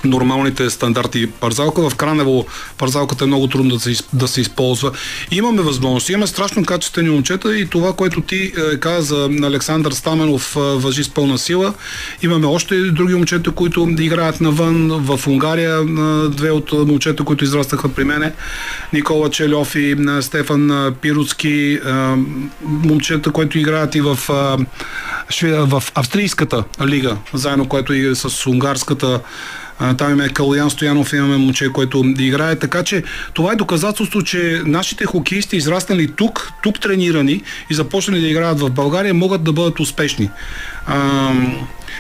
[0.04, 1.90] нормалните стандарти парзалка.
[1.90, 2.46] В Кранево
[2.78, 4.92] парзалката е много трудно да се, да се използва.
[5.32, 10.56] Имаме възможност, имаме страшно качествени момчета и това, което ти е, каза за Александър Стаменов
[10.56, 11.74] е, въжи с пълна сила.
[12.22, 14.88] Имаме още други момчета, които играят навън.
[14.90, 18.34] В Унгария е, две от момчета, които израстаха при мене.
[18.94, 21.80] Никола Челев и Стефан Пируцки.
[22.64, 24.16] Момчета, които играят и в,
[25.44, 29.20] в австрийската лига, заедно, което и с унгарската
[29.98, 32.56] там имаме Калуян Стоянов, имаме момче, който играе.
[32.56, 38.28] Така че това е доказателство, че нашите хокеисти, израснали тук, тук тренирани и започнали да
[38.28, 40.30] играят в България, могат да бъдат успешни.
[40.88, 41.32] А,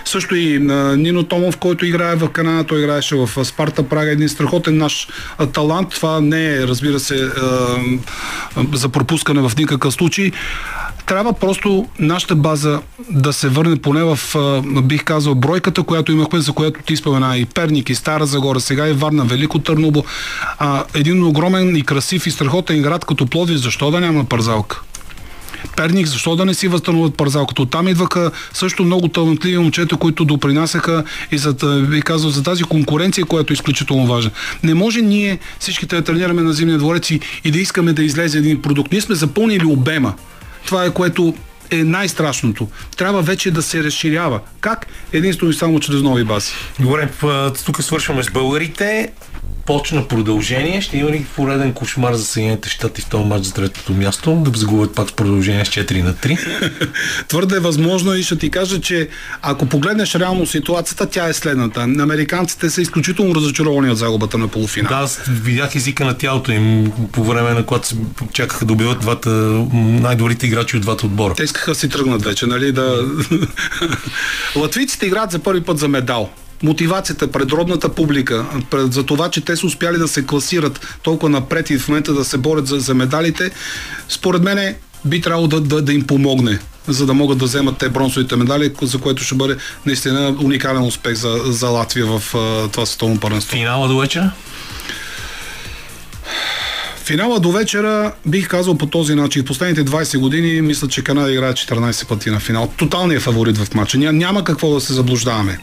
[0.06, 0.60] също и
[0.98, 5.08] Нино Томов, който играе в Канада, той играеше в Спарта Прага, един страхотен наш
[5.54, 5.90] талант.
[5.90, 7.30] Това не е, разбира се,
[8.74, 10.32] за пропускане в никакъв случай
[11.08, 14.20] трябва просто нашата база да се върне поне в,
[14.84, 18.88] бих казал, бройката, която имахме, за която ти спомена и Перник, и Стара Загора, сега
[18.88, 20.06] и Варна, Велико Търнобо.
[20.60, 24.82] А, един огромен и красив и страхотен град като Плови, защо да няма парзалка?
[25.76, 27.62] Перник, защо да не си възстановят парзалката?
[27.62, 31.54] Оттам идваха също много талантливи момчета, които допринасяха и за,
[31.90, 34.32] би казал, за тази конкуренция, която е изключително важна.
[34.64, 38.38] Не може ние всичките да тренираме на зимния дворец и, и да искаме да излезе
[38.38, 38.92] един продукт.
[38.92, 40.14] Ние сме запълнили обема.
[40.66, 41.34] Това е което
[41.72, 42.68] е най-страшното.
[42.98, 44.40] Трябва вече да се разширява.
[44.62, 44.88] Как?
[45.14, 46.52] Единствено и само чрез нови бази.
[46.80, 47.10] Добре,
[47.66, 49.12] тук свършваме с българите
[49.68, 50.82] почна продължение.
[50.82, 54.36] Ще има ли пореден кошмар за Съединените щати в този матч за третото място?
[54.36, 56.72] Да загубят пак с продължение с 4 на 3?
[57.28, 59.10] Твърде е възможно и ще ти кажа, че
[59.42, 61.82] ако погледнеш реално ситуацията, тя е следната.
[61.82, 64.90] Американците са изключително разочаровани от загубата на полуфинал.
[64.90, 67.90] Да, аз видях езика на тялото им по време на когато
[68.34, 69.30] чакаха да убиват двата
[69.74, 71.34] най-добрите играчи от двата отбора.
[71.34, 72.72] Те искаха си тръгнат вече, нали?
[72.72, 73.06] Да...
[74.56, 76.30] Латвийците играят за първи път за медал
[76.64, 81.30] мотивацията пред родната публика, пред, за това, че те са успяли да се класират толкова
[81.30, 83.52] напред и в момента да се борят за, за медалите,
[84.10, 84.76] според мен
[85.06, 88.74] би трябвало да, да, да им помогне за да могат да вземат те бронзовите медали,
[88.82, 92.24] за което ще бъде наистина уникален успех за, за Латвия в
[92.72, 93.52] това световно първенство.
[93.52, 94.32] Финала до вечера?
[97.08, 99.44] Финала до вечера бих казал по този начин.
[99.44, 102.74] В последните 20 години мисля, че Канада играе 14 пъти на финал.
[102.78, 103.98] Тоталният фаворит в матча.
[103.98, 105.60] Няма какво да се заблуждаваме.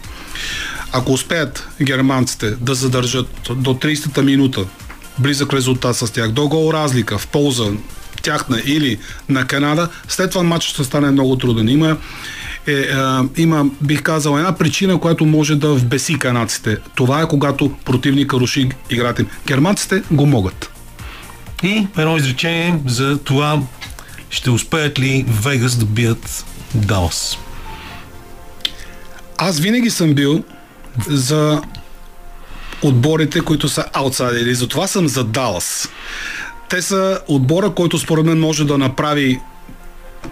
[0.92, 4.64] Ако успеят германците да задържат до 30-та минута
[5.18, 7.64] близък резултат с тях, до гол разлика в полза
[8.22, 8.98] тяхна или
[9.28, 11.68] на Канада, след това матчът ще стане много труден.
[11.68, 11.96] Има,
[12.66, 12.86] е, е,
[13.36, 16.76] има, бих казал, една причина, която може да вбеси канадците.
[16.94, 19.28] Това е когато противника руши играта им.
[19.46, 20.73] Германците го могат.
[21.64, 23.62] И едно изречение за това
[24.30, 27.38] ще успеят ли Вегас да бият Далас.
[29.38, 30.44] Аз винаги съм бил
[31.08, 31.62] за
[32.82, 34.54] отборите, които са аутсайдери.
[34.54, 35.88] Затова съм за Далас.
[36.68, 39.40] Те са отбора, който според мен може да направи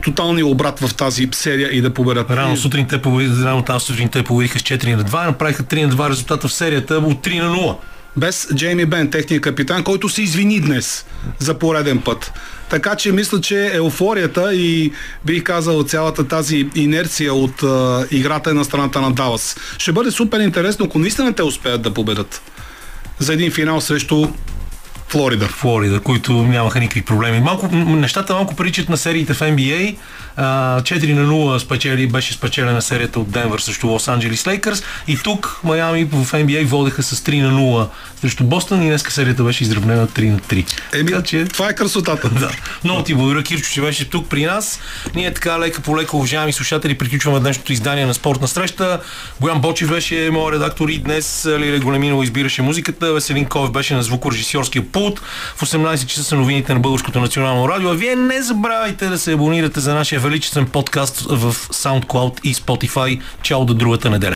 [0.02, 2.30] тоталния обрат в тази серия и да победят.
[2.30, 5.84] Рано сутрин те победиха, рано тази сутрин те победиха с 4 на 2, направиха 3
[5.84, 7.76] на 2 резултата в серията от 3 на 0
[8.16, 11.05] без Джейми Бен, техния капитан, който се извини днес
[11.39, 12.32] за пореден път.
[12.70, 14.93] Така че мисля, че еуфорията и
[15.24, 19.56] бих казал цялата тази инерция от а, играта е на страната на Далас.
[19.78, 22.43] Ще бъде супер интересно, ако наистина те успеят да победат
[23.18, 24.26] за един финал срещу
[25.12, 25.48] Флорида.
[25.48, 27.40] Флорида, които нямаха никакви проблеми.
[27.40, 29.97] Малко, нещата малко приличат на сериите в NBA.
[30.39, 34.82] 4 на 0 спечели, беше спечелена серията от Денвър срещу Лос Анджелис Лейкърс.
[35.09, 37.89] И тук Майами в NBA водеха с 3 на 0
[38.22, 40.80] срещу Бостън и днес серията беше изравнена 3 на 3.
[40.94, 41.44] Еми, така, че...
[41.44, 42.28] това е красотата.
[42.40, 42.50] да.
[42.84, 44.80] Много ти благодаря, Кирчо, че беше тук при нас.
[45.14, 49.00] Ние така лека по лека, уважаеми слушатели, приключваме днешното издание на спортна среща.
[49.40, 53.12] Боян Бочев беше моят редактор и днес Лиле Големинова избираше музиката.
[53.12, 55.20] Веселин Ковев беше на звукорежисьорския пулт.
[55.56, 57.90] В 18 часа са новините на Българското национално радио.
[57.90, 63.20] А вие не забравяйте да се абонирате за нашия величествен подкаст в SoundCloud и Spotify.
[63.42, 64.30] Чао до другата неделя.